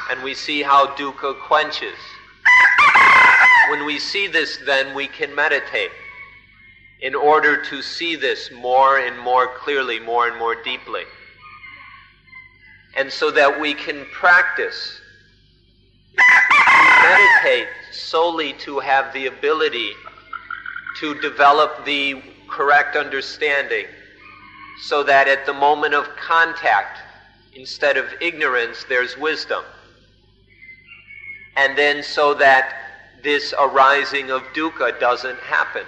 and 0.09 0.23
we 0.23 0.33
see 0.33 0.61
how 0.61 0.87
dukkha 0.95 1.39
quenches, 1.41 1.97
when 3.69 3.85
we 3.85 3.99
see 3.99 4.27
this, 4.27 4.57
then 4.65 4.95
we 4.95 5.07
can 5.07 5.33
meditate 5.35 5.91
in 7.01 7.13
order 7.13 7.61
to 7.63 7.81
see 7.81 8.15
this 8.15 8.49
more 8.51 8.97
and 8.99 9.19
more 9.19 9.47
clearly, 9.47 9.99
more 9.99 10.27
and 10.27 10.37
more 10.39 10.55
deeply 10.63 11.03
and 12.95 13.11
so 13.11 13.29
that 13.31 13.59
we 13.59 13.73
can 13.73 14.05
practice. 14.13 15.01
Meditate 17.09 17.67
solely 17.91 18.53
to 18.53 18.79
have 18.79 19.13
the 19.13 19.27
ability 19.27 19.91
to 20.99 21.19
develop 21.21 21.85
the 21.85 22.21
correct 22.49 22.95
understanding 22.95 23.85
so 24.83 25.03
that 25.03 25.27
at 25.27 25.45
the 25.45 25.53
moment 25.53 25.93
of 25.93 26.07
contact, 26.15 26.99
instead 27.53 27.97
of 27.97 28.05
ignorance, 28.21 28.85
there's 28.89 29.17
wisdom. 29.17 29.63
And 31.55 31.77
then 31.77 32.03
so 32.03 32.33
that 32.35 32.73
this 33.23 33.53
arising 33.59 34.31
of 34.31 34.41
dukkha 34.53 34.99
doesn't 34.99 35.39
happen. 35.39 35.85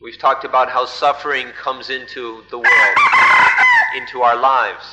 We've 0.00 0.18
talked 0.18 0.44
about 0.44 0.70
how 0.70 0.86
suffering 0.86 1.48
comes 1.60 1.90
into 1.90 2.42
the 2.50 2.58
world, 2.58 2.96
into 3.96 4.22
our 4.22 4.40
lives. 4.40 4.84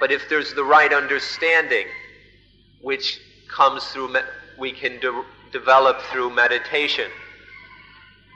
But 0.00 0.12
if 0.12 0.28
there's 0.28 0.52
the 0.52 0.64
right 0.64 0.92
understanding, 0.92 1.86
which 2.82 3.20
comes 3.48 3.84
through, 3.88 4.08
me- 4.08 4.20
we 4.58 4.72
can 4.72 4.98
de- 5.00 5.24
develop 5.52 6.00
through 6.12 6.30
meditation, 6.30 7.10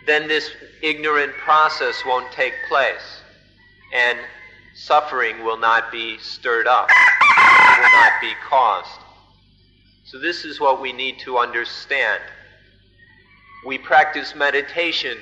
then 0.07 0.29
this 0.29 0.51
ignorant 0.83 1.33
process 1.35 2.03
won't 2.07 2.31
take 2.33 2.55
place. 2.69 3.23
And 3.95 4.19
suffering 4.75 5.45
will 5.45 5.59
not 5.59 5.91
be 5.91 6.19
stirred 6.19 6.67
up, 6.67 6.89
it 6.91 7.81
will 7.81 8.01
not 8.01 8.13
be 8.21 8.33
caused. 8.49 9.01
So, 10.05 10.19
this 10.19 10.45
is 10.45 10.61
what 10.61 10.81
we 10.81 10.93
need 10.93 11.19
to 11.21 11.39
understand. 11.39 12.23
We 13.67 13.77
practice 13.77 14.35
meditation 14.35 15.19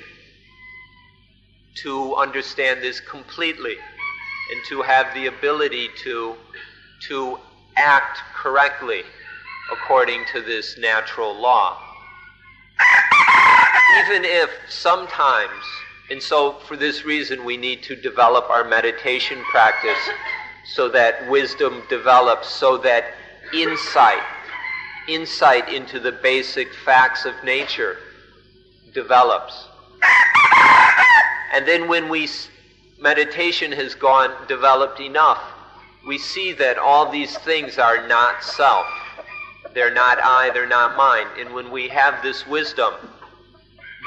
to 1.83 2.15
understand 2.15 2.81
this 2.81 2.99
completely 2.99 3.75
and 4.51 4.61
to 4.69 4.81
have 4.81 5.13
the 5.13 5.27
ability 5.27 5.89
to, 6.03 6.35
to 7.09 7.37
act 7.75 8.19
correctly 8.33 9.03
according 9.71 10.25
to 10.33 10.41
this 10.41 10.77
natural 10.77 11.33
law. 11.39 11.77
even 14.05 14.23
if 14.23 14.49
sometimes, 14.69 15.63
and 16.09 16.21
so 16.21 16.53
for 16.67 16.77
this 16.77 17.03
reason, 17.05 17.43
we 17.43 17.57
need 17.57 17.83
to 17.83 17.95
develop 17.95 18.49
our 18.49 18.63
meditation 18.63 19.43
practice 19.51 19.97
so 20.73 20.89
that 20.89 21.27
wisdom 21.29 21.81
develops, 21.89 22.49
so 22.49 22.77
that 22.77 23.05
insight, 23.53 24.23
insight 25.07 25.69
into 25.69 25.99
the 25.99 26.11
basic 26.11 26.73
facts 26.85 27.25
of 27.25 27.33
nature 27.43 27.97
develops. 28.93 29.67
And 31.53 31.67
then 31.67 31.87
when 31.87 32.09
we 32.09 32.27
meditation 32.99 33.71
has 33.71 33.95
gone 33.95 34.31
developed 34.47 34.99
enough, 34.99 35.41
we 36.07 36.17
see 36.17 36.51
that 36.53 36.77
all 36.77 37.11
these 37.11 37.37
things 37.39 37.77
are 37.77 38.07
not 38.07 38.43
self. 38.43 38.85
They're 39.73 39.93
not 39.93 40.19
I, 40.19 40.49
they're 40.53 40.67
not 40.67 40.95
mine. 40.97 41.27
And 41.37 41.53
when 41.53 41.71
we 41.71 41.87
have 41.89 42.21
this 42.23 42.45
wisdom, 42.47 42.93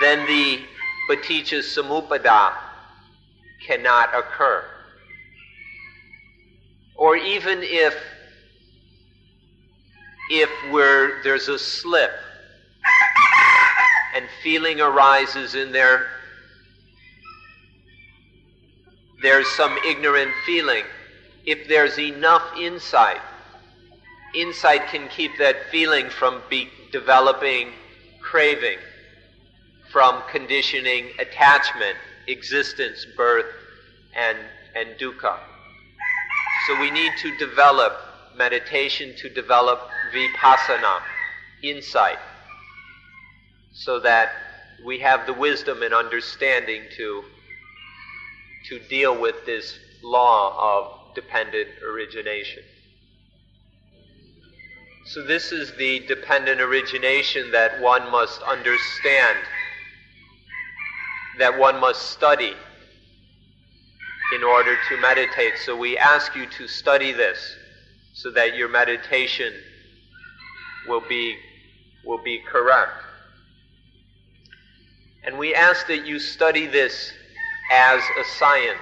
then 0.01 0.27
the 0.27 0.61
paticca 1.09 1.61
samuppada 1.61 2.55
cannot 3.67 4.15
occur. 4.15 4.65
Or 6.97 7.17
even 7.17 7.61
if 7.63 7.95
if 10.31 10.49
there's 11.25 11.49
a 11.49 11.59
slip 11.59 12.13
and 14.15 14.25
feeling 14.43 14.81
arises 14.81 15.55
in 15.55 15.73
there, 15.73 16.07
there's 19.23 19.49
some 19.49 19.77
ignorant 19.87 20.31
feeling. 20.47 20.85
If 21.45 21.67
there's 21.69 21.99
enough 21.99 22.43
insight, 22.57 23.21
insight 24.35 24.87
can 24.89 25.09
keep 25.09 25.37
that 25.39 25.57
feeling 25.71 26.09
from 26.09 26.43
be 26.49 26.69
developing 26.93 27.71
craving, 28.21 28.79
from 29.91 30.23
conditioning 30.31 31.11
attachment, 31.19 31.97
existence, 32.27 33.07
birth, 33.17 33.47
and, 34.15 34.39
and 34.77 34.99
dukkha. 34.99 35.37
So 36.67 36.81
we 36.81 36.91
need 36.91 37.13
to 37.23 37.37
develop 37.39 37.93
meditation 38.37 39.15
to 39.17 39.29
develop 39.29 39.81
vipassana, 40.15 41.01
insight, 41.63 42.19
so 43.73 43.99
that 44.01 44.31
we 44.85 44.99
have 45.01 45.27
the 45.27 45.35
wisdom 45.35 45.83
and 45.83 45.93
understanding 45.93 46.83
to, 46.97 47.25
to 48.69 48.79
deal 48.89 49.21
with 49.21 49.45
this 49.47 49.79
law 50.03 50.79
of 50.79 51.15
dependent 51.15 51.69
origination. 51.83 52.63
So, 55.13 55.25
this 55.25 55.51
is 55.51 55.73
the 55.73 56.07
dependent 56.07 56.61
origination 56.61 57.51
that 57.51 57.81
one 57.81 58.09
must 58.13 58.41
understand, 58.43 59.39
that 61.39 61.59
one 61.59 61.81
must 61.81 62.13
study 62.13 62.55
in 64.37 64.45
order 64.45 64.77
to 64.89 65.01
meditate. 65.01 65.55
So 65.67 65.77
we 65.77 65.99
ask 65.99 66.37
you 66.37 66.47
to 66.47 66.69
study 66.69 67.11
this 67.11 67.57
so 68.13 68.31
that 68.31 68.55
your 68.55 68.69
meditation 68.69 69.53
will 70.87 71.03
be, 71.09 71.37
will 72.05 72.23
be 72.23 72.39
correct. 72.49 73.03
And 75.25 75.37
we 75.37 75.57
ask 75.57 75.89
that 75.89 76.07
you 76.07 76.21
study 76.21 76.69
this 76.69 77.13
as 77.73 78.01
a 78.17 78.25
science, 78.39 78.79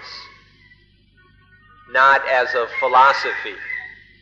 not 1.90 2.20
as 2.28 2.54
a 2.54 2.66
philosophy. 2.80 3.54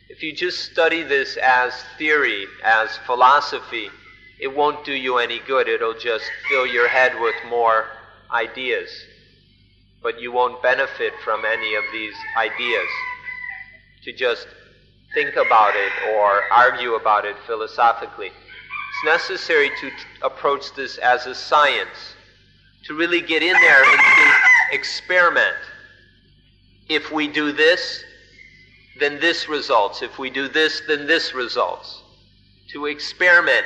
If 0.09 0.23
you 0.23 0.33
just 0.33 0.71
study 0.71 1.03
this 1.03 1.37
as 1.37 1.73
theory, 1.97 2.45
as 2.63 2.97
philosophy, 3.05 3.89
it 4.39 4.55
won't 4.55 4.85
do 4.85 4.93
you 4.93 5.17
any 5.17 5.39
good. 5.39 5.67
It'll 5.67 5.97
just 5.97 6.25
fill 6.49 6.65
your 6.65 6.87
head 6.87 7.19
with 7.19 7.35
more 7.49 7.87
ideas 8.31 8.89
but 10.07 10.21
you 10.21 10.31
won't 10.31 10.61
benefit 10.61 11.13
from 11.23 11.43
any 11.45 11.75
of 11.75 11.83
these 11.91 12.13
ideas. 12.37 12.87
To 14.03 14.13
just 14.13 14.47
think 15.13 15.35
about 15.35 15.73
it 15.75 15.91
or 16.15 16.43
argue 16.51 16.95
about 16.95 17.25
it 17.25 17.35
philosophically. 17.45 18.27
It's 18.27 19.05
necessary 19.05 19.69
to 19.81 19.89
t- 19.89 19.95
approach 20.21 20.73
this 20.75 20.97
as 20.97 21.25
a 21.25 21.35
science, 21.35 22.15
to 22.85 22.93
really 22.93 23.21
get 23.21 23.43
in 23.43 23.51
there 23.51 23.83
and 23.83 23.99
to 23.99 24.75
experiment. 24.75 25.57
If 26.87 27.11
we 27.11 27.27
do 27.27 27.51
this, 27.51 28.03
then 28.99 29.19
this 29.19 29.47
results. 29.47 30.01
If 30.01 30.19
we 30.19 30.29
do 30.29 30.47
this, 30.47 30.81
then 30.87 31.07
this 31.07 31.33
results. 31.33 32.01
To 32.73 32.85
experiment 32.85 33.65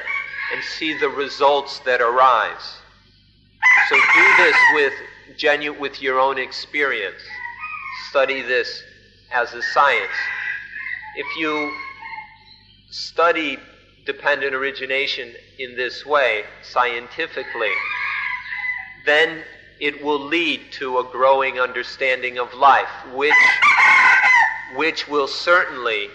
and 0.53 0.63
see 0.63 0.97
the 0.97 1.09
results 1.09 1.79
that 1.79 2.01
arise. 2.01 2.77
So 3.89 3.95
do 3.95 4.38
this 4.38 4.55
with 4.73 4.93
genuine 5.38 5.79
with 5.79 6.01
your 6.01 6.19
own 6.19 6.38
experience. 6.38 7.21
Study 8.09 8.41
this 8.41 8.84
as 9.32 9.53
a 9.53 9.61
science. 9.61 10.11
If 11.15 11.25
you 11.38 11.71
study 12.89 13.57
dependent 14.05 14.53
origination 14.53 15.34
in 15.59 15.75
this 15.75 16.05
way, 16.05 16.43
scientifically, 16.63 17.71
then 19.05 19.43
it 19.79 20.03
will 20.03 20.19
lead 20.19 20.71
to 20.73 20.99
a 20.99 21.03
growing 21.03 21.59
understanding 21.59 22.38
of 22.38 22.53
life, 22.53 22.89
which, 23.13 23.34
which 24.76 25.07
will 25.07 25.28
certainly 25.28 26.07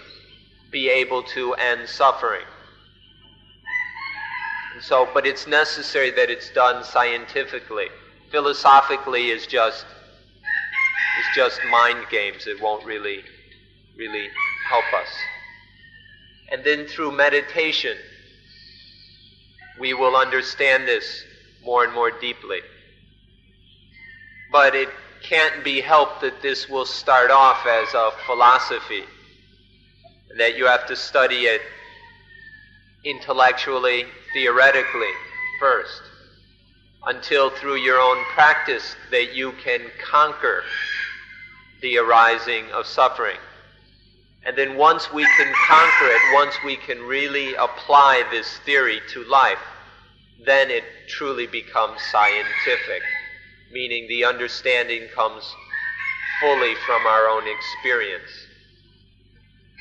be 0.70 0.88
able 0.88 1.22
to 1.22 1.54
end 1.54 1.88
suffering. 1.88 2.44
And 4.74 4.82
so, 4.82 5.09
but 5.14 5.26
it's 5.26 5.46
necessary 5.46 6.11
that 6.11 6.30
it's 6.30 6.50
done 6.50 6.84
scientifically 6.84 7.88
philosophically 8.30 9.30
is 9.30 9.46
just 9.46 9.84
is 11.20 11.26
just 11.34 11.61
mind 11.70 12.04
games. 12.11 12.46
It 12.46 12.61
won't 12.61 12.84
really 12.84 13.22
really 13.96 14.28
help 14.68 14.84
us. 14.92 15.09
And 16.52 16.62
then 16.64 16.86
through 16.86 17.12
meditation, 17.12 17.96
we 19.80 19.94
will 19.94 20.16
understand 20.16 20.86
this 20.86 21.24
more 21.64 21.84
and 21.84 21.92
more 21.92 22.11
deeply. 22.11 22.61
But 24.52 24.74
it 24.74 24.88
can't 25.28 25.64
be 25.64 25.80
helped 25.80 26.20
that 26.20 26.40
this 26.42 26.68
will 26.68 26.86
start 26.86 27.30
off 27.30 27.66
as 27.66 27.92
a 27.94 28.10
philosophy, 28.26 29.04
that 30.38 30.56
you 30.56 30.66
have 30.66 30.86
to 30.86 30.96
study 30.96 31.46
it 31.46 31.62
intellectually, 33.04 34.04
theoretically 34.32 35.12
first 35.60 36.02
until 37.06 37.50
through 37.50 37.76
your 37.76 38.00
own 38.00 38.22
practice 38.34 38.96
that 39.10 39.34
you 39.34 39.52
can 39.62 39.80
conquer 40.04 40.64
the 41.80 41.98
arising 41.98 42.64
of 42.72 42.84
suffering. 42.84 43.36
And 44.44 44.56
then 44.56 44.76
once 44.76 45.12
we 45.12 45.22
can 45.22 45.52
conquer 45.66 46.06
it, 46.06 46.20
once 46.34 46.54
we 46.64 46.76
can 46.76 47.00
really 47.00 47.54
apply 47.54 48.24
this 48.30 48.58
theory 48.58 49.00
to 49.12 49.24
life, 49.24 49.58
then 50.44 50.70
it 50.70 50.84
truly 51.08 51.46
becomes 51.46 52.00
scientific, 52.02 53.02
meaning 53.72 54.08
the 54.08 54.24
understanding 54.24 55.08
comes 55.14 55.54
fully 56.40 56.74
from 56.86 57.06
our 57.06 57.28
own 57.28 57.44
experience. 57.48 58.30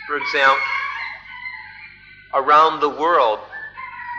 For 0.07 0.17
example, 0.17 0.63
around 2.33 2.79
the 2.79 2.89
world, 2.89 3.39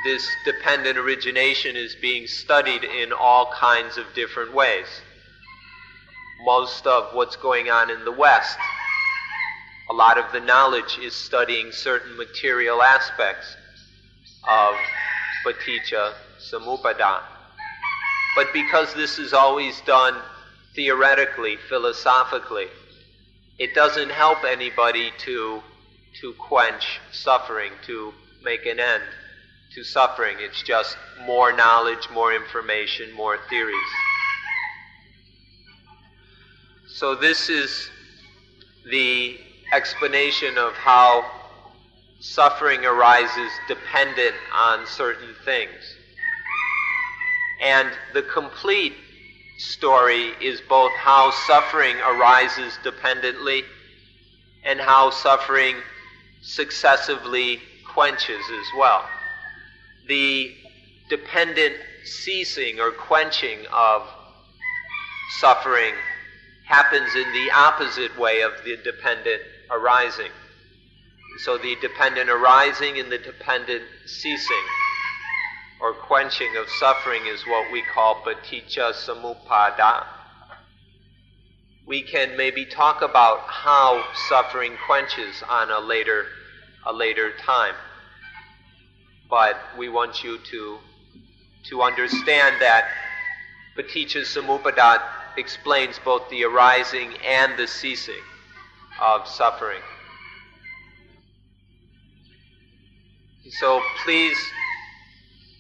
this 0.05 0.27
dependent 0.45 0.99
origination 0.99 1.77
is 1.77 1.97
being 1.97 2.27
studied 2.27 2.85
in 2.85 3.13
all 3.13 3.53
kinds 3.53 3.97
of 3.97 4.05
different 4.15 4.55
ways. 4.55 4.87
Most 6.45 6.87
of 6.87 7.15
what's 7.15 7.37
going 7.37 7.71
on 7.71 7.91
in 7.91 8.05
the 8.05 8.13
West, 8.13 8.59
a 9.91 9.95
lot 9.95 10.19
of 10.19 10.33
the 10.33 10.41
knowledge 10.41 10.99
is 10.99 11.15
studying 11.15 11.73
certain 11.73 12.17
material 12.17 12.83
aspects 12.83 13.57
of 14.49 14.75
paticca 15.45 16.15
samuppada. 16.39 17.36
But 18.37 18.53
because 18.53 18.93
this 18.95 19.19
is 19.19 19.33
always 19.33 19.81
done 19.81 20.15
theoretically, 20.75 21.57
philosophically, 21.69 22.67
it 23.59 23.75
doesn't 23.75 24.11
help 24.11 24.45
anybody 24.45 25.11
to, 25.25 25.63
to 26.21 26.35
quench 26.35 27.01
suffering, 27.13 27.73
to 27.87 28.13
make 28.45 28.67
an 28.67 28.79
end 28.79 29.03
to 29.75 29.83
suffering. 29.83 30.37
It's 30.39 30.63
just 30.63 30.99
more 31.25 31.51
knowledge, 31.53 32.09
more 32.13 32.35
information, 32.35 33.11
more 33.15 33.39
theories. 33.49 33.75
So, 36.89 37.15
this 37.15 37.49
is 37.49 37.91
the 38.91 39.39
explanation 39.73 40.59
of 40.59 40.75
how 40.75 41.25
suffering 42.21 42.85
arises 42.85 43.51
dependent 43.67 44.35
on 44.55 44.87
certain 44.87 45.35
things. 45.45 45.97
And 47.63 47.91
the 48.13 48.23
complete 48.23 48.95
story 49.59 50.33
is 50.41 50.61
both 50.69 50.93
how 50.93 51.31
suffering 51.31 51.97
arises 52.01 52.79
dependently 52.83 53.63
and 54.65 54.81
how 54.81 55.11
suffering 55.11 55.77
successively 56.43 57.61
quenches 57.95 58.43
as 58.51 58.67
well 58.77 59.09
the 60.07 60.55
dependent 61.09 61.77
ceasing 62.05 62.81
or 62.81 62.91
quenching 62.93 63.59
of 63.73 64.03
suffering 65.39 65.95
happens 66.65 67.15
in 67.15 67.33
the 67.33 67.51
opposite 67.53 68.19
way 68.19 68.41
of 68.43 68.53
the 68.65 68.77
dependent 68.83 69.43
arising. 69.71 70.31
So 71.39 71.59
the 71.59 71.77
dependent 71.81 72.31
arising 72.31 72.99
and 72.99 73.11
the 73.11 73.19
dependent 73.19 73.85
ceasing 74.07 74.65
or 75.81 75.93
quenching 75.93 76.57
of 76.57 76.69
suffering 76.69 77.27
is 77.27 77.47
what 77.47 77.71
we 77.71 77.83
call 77.83 78.23
paticca 78.23 78.93
samuppada. 78.93 80.07
We 81.87 82.03
can 82.03 82.37
maybe 82.37 82.65
talk 82.65 83.03
about 83.03 83.41
how 83.41 84.05
suffering 84.29 84.77
quenches 84.87 85.43
on 85.49 85.71
a 85.71 85.79
later 85.81 86.27
a 86.85 86.93
later 86.93 87.33
time. 87.39 87.75
But 89.29 89.57
we 89.77 89.89
want 89.89 90.25
you 90.25 90.39
to 90.39 90.79
to 91.69 91.83
understand 91.83 92.57
that 92.61 92.89
paticca 93.77 94.23
samuppada 94.23 95.03
explains 95.37 95.99
both 96.05 96.29
the 96.31 96.45
arising 96.45 97.13
and 97.25 97.59
the 97.59 97.67
ceasing 97.67 98.25
of 99.01 99.27
suffering. 99.29 99.83
So 103.51 103.81
please 104.05 104.37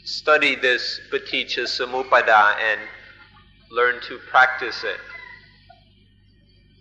study 0.06 0.54
this 0.54 1.00
paticca 1.10 1.66
samuppada 1.66 2.54
and 2.60 2.80
learn 3.72 4.00
to 4.02 4.18
practice 4.30 4.84
it. 4.84 5.00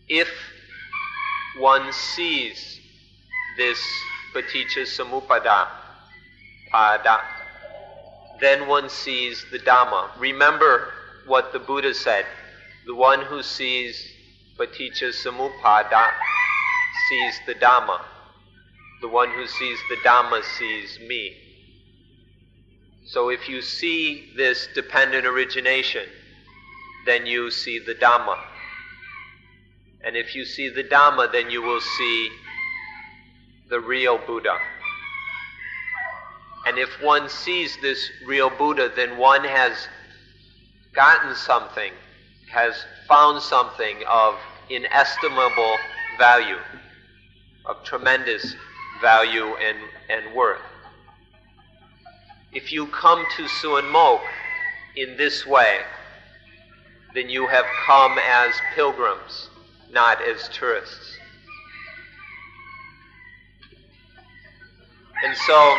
If 0.07 0.29
one 1.57 1.91
sees 1.91 2.79
this 3.57 3.83
paticca 4.31 4.85
samuppada, 4.85 5.67
pada, 6.71 7.21
then 8.39 8.67
one 8.67 8.89
sees 8.89 9.43
the 9.51 9.57
Dhamma. 9.57 10.11
Remember 10.19 10.93
what 11.25 11.51
the 11.51 11.57
Buddha 11.57 11.95
said. 11.95 12.27
The 12.85 12.93
one 12.93 13.21
who 13.21 13.41
sees 13.41 14.07
paticca 14.55 15.09
samuppada 15.09 16.11
sees 17.09 17.39
the 17.47 17.55
Dhamma. 17.55 18.01
The 19.01 19.07
one 19.07 19.31
who 19.31 19.47
sees 19.47 19.79
the 19.89 19.95
Dhamma 20.07 20.43
sees 20.43 20.99
me. 20.99 21.44
So 23.05 23.29
if 23.29 23.47
you 23.47 23.61
see 23.61 24.31
this 24.35 24.67
dependent 24.73 25.27
origination, 25.27 26.07
then 27.05 27.27
you 27.27 27.51
see 27.51 27.77
the 27.77 27.93
Dhamma. 27.93 28.37
And 30.03 30.15
if 30.15 30.35
you 30.35 30.43
see 30.43 30.69
the 30.69 30.83
Dhamma, 30.83 31.31
then 31.31 31.51
you 31.51 31.61
will 31.61 31.81
see 31.81 32.29
the 33.69 33.79
real 33.79 34.17
Buddha. 34.17 34.57
And 36.65 36.79
if 36.79 36.89
one 37.01 37.29
sees 37.29 37.77
this 37.81 38.09
real 38.25 38.49
Buddha, 38.49 38.91
then 38.95 39.17
one 39.17 39.43
has 39.43 39.87
gotten 40.93 41.35
something, 41.35 41.91
has 42.51 42.85
found 43.07 43.41
something 43.43 43.97
of 44.09 44.35
inestimable 44.69 45.75
value, 46.17 46.57
of 47.65 47.83
tremendous 47.83 48.55
value 48.99 49.55
and, 49.57 49.77
and 50.09 50.35
worth. 50.35 50.61
If 52.55 52.71
you 52.71 52.87
come 52.87 53.25
to 53.35 53.49
Suan 53.49 53.83
Mokkh 53.83 54.21
in 54.95 55.17
this 55.17 55.45
way, 55.45 55.81
then 57.13 57.27
you 57.27 57.47
have 57.47 57.65
come 57.85 58.17
as 58.17 58.53
pilgrims, 58.73 59.49
not 59.91 60.21
as 60.21 60.47
tourists. 60.47 61.17
And 65.25 65.35
so, 65.35 65.77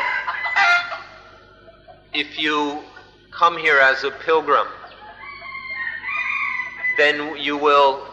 if 2.13 2.39
you 2.39 2.83
come 3.31 3.57
here 3.57 3.79
as 3.79 4.05
a 4.05 4.11
pilgrim, 4.11 4.67
then 6.99 7.39
you 7.39 7.57
will 7.57 8.07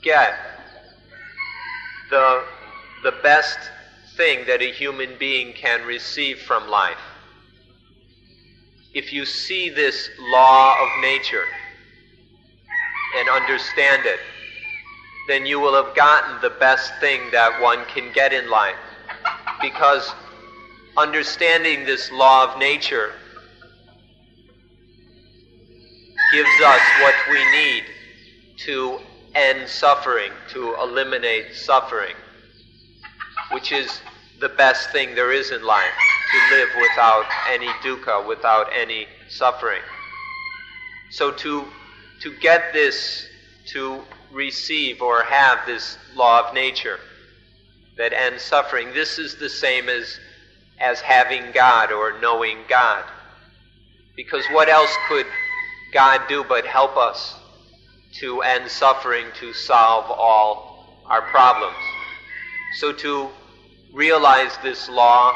get 0.00 0.32
the, 2.08 2.42
the 3.02 3.12
best 3.22 3.58
thing 4.16 4.46
that 4.46 4.62
a 4.62 4.72
human 4.72 5.18
being 5.18 5.52
can 5.52 5.86
receive 5.86 6.38
from 6.38 6.70
life 6.70 6.96
if 8.96 9.12
you 9.12 9.26
see 9.26 9.68
this 9.68 10.08
law 10.18 10.74
of 10.82 10.88
nature 11.02 11.44
and 13.18 13.28
understand 13.28 14.06
it, 14.06 14.18
then 15.28 15.44
you 15.44 15.60
will 15.60 15.74
have 15.74 15.94
gotten 15.94 16.40
the 16.40 16.48
best 16.58 16.94
thing 16.98 17.20
that 17.30 17.60
one 17.60 17.84
can 17.94 18.10
get 18.14 18.32
in 18.32 18.48
life. 18.48 18.74
Because 19.60 20.14
understanding 20.96 21.84
this 21.84 22.10
law 22.10 22.50
of 22.50 22.58
nature 22.58 23.12
gives 26.32 26.60
us 26.64 26.80
what 27.02 27.14
we 27.30 27.50
need 27.50 27.84
to 28.64 28.98
end 29.34 29.68
suffering, 29.68 30.32
to 30.48 30.74
eliminate 30.76 31.54
suffering, 31.54 32.16
which 33.52 33.72
is 33.72 34.00
the 34.40 34.48
best 34.48 34.88
thing 34.90 35.14
there 35.14 35.32
is 35.32 35.50
in 35.50 35.62
life 35.62 35.92
to 36.32 36.56
live 36.56 36.68
without 36.80 37.24
any 37.48 37.68
dukkha, 37.82 38.26
without 38.26 38.68
any 38.72 39.06
suffering. 39.28 39.82
So 41.10 41.30
to, 41.30 41.64
to 42.22 42.34
get 42.38 42.72
this, 42.72 43.26
to 43.72 44.02
receive 44.32 45.02
or 45.02 45.22
have 45.22 45.60
this 45.66 45.96
law 46.14 46.46
of 46.48 46.54
nature 46.54 46.98
that 47.96 48.12
ends 48.12 48.42
suffering, 48.42 48.92
this 48.92 49.18
is 49.18 49.36
the 49.36 49.48
same 49.48 49.88
as, 49.88 50.18
as 50.80 51.00
having 51.00 51.52
God 51.52 51.92
or 51.92 52.18
knowing 52.20 52.58
God. 52.68 53.04
Because 54.16 54.44
what 54.46 54.68
else 54.68 54.94
could 55.08 55.26
God 55.92 56.22
do 56.28 56.44
but 56.44 56.66
help 56.66 56.96
us 56.96 57.36
to 58.20 58.40
end 58.42 58.70
suffering, 58.70 59.26
to 59.40 59.52
solve 59.52 60.10
all 60.10 61.02
our 61.06 61.22
problems? 61.22 61.76
So 62.78 62.92
to 62.92 63.28
realize 63.92 64.56
this 64.62 64.88
law 64.88 65.34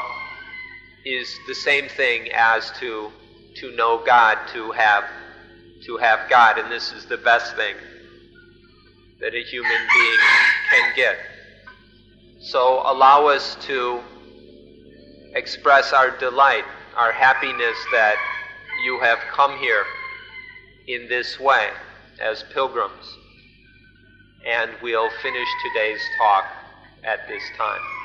is 1.05 1.39
the 1.47 1.55
same 1.55 1.87
thing 1.89 2.31
as 2.33 2.71
to 2.79 3.11
to 3.55 3.71
know 3.75 4.01
God, 4.05 4.37
to 4.53 4.71
have 4.71 5.03
to 5.85 5.97
have 5.97 6.29
God, 6.29 6.57
and 6.57 6.71
this 6.71 6.91
is 6.91 7.05
the 7.07 7.17
best 7.17 7.55
thing 7.55 7.75
that 9.19 9.33
a 9.33 9.43
human 9.43 9.87
being 9.93 10.19
can 10.69 10.95
get. 10.95 11.17
So 12.39 12.81
allow 12.85 13.27
us 13.27 13.55
to 13.67 14.01
express 15.35 15.93
our 15.93 16.17
delight, 16.17 16.65
our 16.95 17.11
happiness 17.11 17.77
that 17.91 18.15
you 18.85 18.99
have 18.99 19.19
come 19.31 19.57
here 19.57 19.85
in 20.87 21.07
this 21.07 21.39
way 21.39 21.69
as 22.19 22.43
pilgrims. 22.53 23.17
And 24.45 24.71
we'll 24.81 25.11
finish 25.21 25.47
today's 25.63 26.01
talk 26.17 26.45
at 27.03 27.27
this 27.27 27.43
time. 27.57 28.00